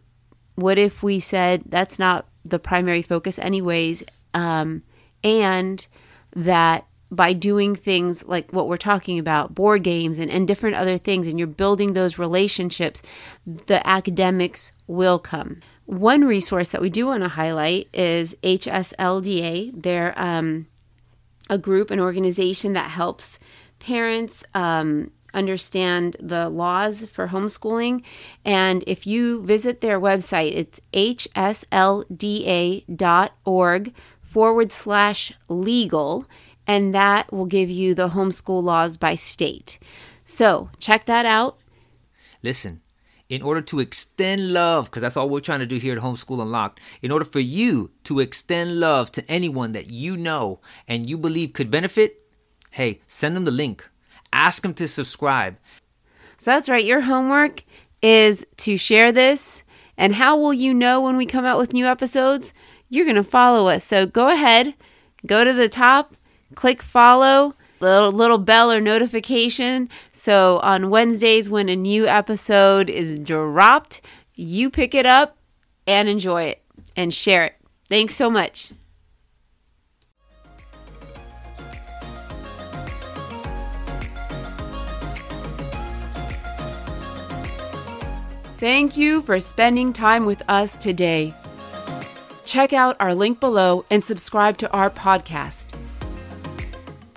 what 0.55 0.77
if 0.77 1.03
we 1.03 1.19
said 1.19 1.63
that's 1.65 1.99
not 1.99 2.27
the 2.45 2.59
primary 2.59 3.01
focus, 3.01 3.37
anyways, 3.37 4.03
um, 4.33 4.83
and 5.23 5.85
that 6.35 6.85
by 7.11 7.33
doing 7.33 7.75
things 7.75 8.23
like 8.23 8.51
what 8.51 8.67
we're 8.67 8.77
talking 8.77 9.19
about, 9.19 9.53
board 9.53 9.83
games 9.83 10.17
and, 10.19 10.31
and 10.31 10.47
different 10.47 10.75
other 10.75 10.97
things, 10.97 11.27
and 11.27 11.37
you're 11.37 11.47
building 11.47 11.93
those 11.93 12.17
relationships, 12.17 13.03
the 13.45 13.85
academics 13.85 14.71
will 14.87 15.19
come. 15.19 15.59
One 15.85 16.23
resource 16.23 16.69
that 16.69 16.81
we 16.81 16.89
do 16.89 17.07
want 17.07 17.23
to 17.23 17.29
highlight 17.29 17.89
is 17.93 18.35
HSLDA. 18.43 19.71
They're 19.81 20.13
um, 20.17 20.67
a 21.49 21.57
group, 21.57 21.89
an 21.89 21.99
organization 21.99 22.73
that 22.73 22.91
helps 22.91 23.39
parents 23.79 24.43
um, 24.53 25.11
understand 25.33 26.17
the 26.19 26.49
laws 26.49 26.99
for 27.11 27.27
homeschooling. 27.27 28.03
And 28.43 28.83
if 28.87 29.05
you 29.07 29.41
visit 29.43 29.81
their 29.81 29.99
website, 29.99 30.55
it's 30.55 30.79
hslda.org 30.93 32.03
forward 34.21 34.71
slash 34.71 35.33
legal, 35.47 36.25
and 36.67 36.93
that 36.93 37.31
will 37.33 37.45
give 37.45 37.69
you 37.69 37.95
the 37.95 38.09
homeschool 38.09 38.63
laws 38.63 38.97
by 38.97 39.15
state. 39.15 39.79
So 40.23 40.69
check 40.79 41.05
that 41.07 41.25
out. 41.25 41.57
Listen, 42.43 42.81
in 43.27 43.41
order 43.41 43.61
to 43.61 43.79
extend 43.79 44.53
love, 44.53 44.85
because 44.85 45.01
that's 45.01 45.17
all 45.17 45.29
we're 45.29 45.39
trying 45.39 45.59
to 45.59 45.65
do 45.65 45.77
here 45.77 45.93
at 45.93 46.01
Homeschool 46.01 46.41
Unlocked, 46.41 46.79
in 47.01 47.11
order 47.11 47.25
for 47.25 47.39
you 47.39 47.91
to 48.03 48.19
extend 48.19 48.79
love 48.79 49.11
to 49.13 49.29
anyone 49.29 49.71
that 49.73 49.91
you 49.91 50.17
know 50.17 50.59
and 50.87 51.09
you 51.09 51.17
believe 51.17 51.53
could 51.53 51.69
benefit, 51.69 52.25
hey, 52.71 53.01
send 53.07 53.35
them 53.35 53.45
the 53.45 53.51
link 53.51 53.89
Ask 54.33 54.61
them 54.63 54.73
to 54.75 54.87
subscribe. 54.87 55.57
So 56.37 56.51
that's 56.51 56.69
right. 56.69 56.85
Your 56.85 57.01
homework 57.01 57.63
is 58.01 58.45
to 58.57 58.77
share 58.77 59.11
this. 59.11 59.63
And 59.97 60.15
how 60.15 60.37
will 60.37 60.53
you 60.53 60.73
know 60.73 61.01
when 61.01 61.17
we 61.17 61.25
come 61.25 61.45
out 61.45 61.57
with 61.57 61.73
new 61.73 61.85
episodes? 61.85 62.53
You're 62.89 63.05
going 63.05 63.15
to 63.15 63.23
follow 63.23 63.67
us. 63.67 63.83
So 63.83 64.05
go 64.05 64.29
ahead, 64.29 64.73
go 65.25 65.43
to 65.43 65.51
the 65.51 65.67
top, 65.67 66.15
click 66.55 66.81
follow, 66.81 67.55
little 67.81 68.11
little 68.11 68.37
bell 68.37 68.71
or 68.71 68.79
notification. 68.79 69.89
So 70.11 70.59
on 70.63 70.89
Wednesdays 70.89 71.49
when 71.49 71.69
a 71.69 71.75
new 71.75 72.07
episode 72.07 72.89
is 72.89 73.19
dropped, 73.19 74.01
you 74.35 74.69
pick 74.69 74.95
it 74.95 75.05
up 75.05 75.37
and 75.85 76.07
enjoy 76.07 76.43
it 76.43 76.61
and 76.95 77.13
share 77.13 77.45
it. 77.45 77.55
Thanks 77.89 78.15
so 78.15 78.29
much. 78.29 78.71
Thank 88.59 88.97
you 88.97 89.21
for 89.21 89.39
spending 89.39 89.93
time 89.93 90.25
with 90.25 90.43
us 90.49 90.75
today. 90.75 91.33
Check 92.43 92.73
out 92.73 92.97
our 92.99 93.15
link 93.15 93.39
below 93.39 93.85
and 93.89 94.03
subscribe 94.03 94.57
to 94.57 94.69
our 94.73 94.89
podcast. 94.89 95.73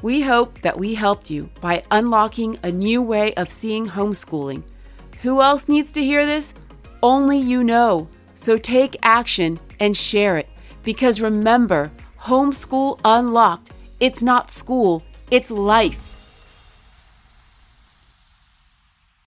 We 0.02 0.20
hope 0.20 0.60
that 0.60 0.78
we 0.78 0.94
helped 0.94 1.30
you 1.30 1.50
by 1.60 1.82
unlocking 1.90 2.60
a 2.62 2.70
new 2.70 3.02
way 3.02 3.34
of 3.34 3.50
seeing 3.50 3.86
homeschooling. 3.86 4.62
Who 5.22 5.42
else 5.42 5.68
needs 5.68 5.90
to 5.92 6.04
hear 6.04 6.24
this? 6.26 6.54
Only 7.02 7.38
you 7.38 7.64
know. 7.64 8.06
So 8.36 8.56
take 8.56 8.96
action 9.02 9.58
and 9.80 9.96
share 9.96 10.38
it. 10.38 10.48
Because 10.84 11.20
remember, 11.20 11.90
homeschool 12.20 13.00
unlocked. 13.04 13.72
It's 13.98 14.22
not 14.22 14.52
school, 14.52 15.02
it's 15.32 15.50
life. 15.50 16.11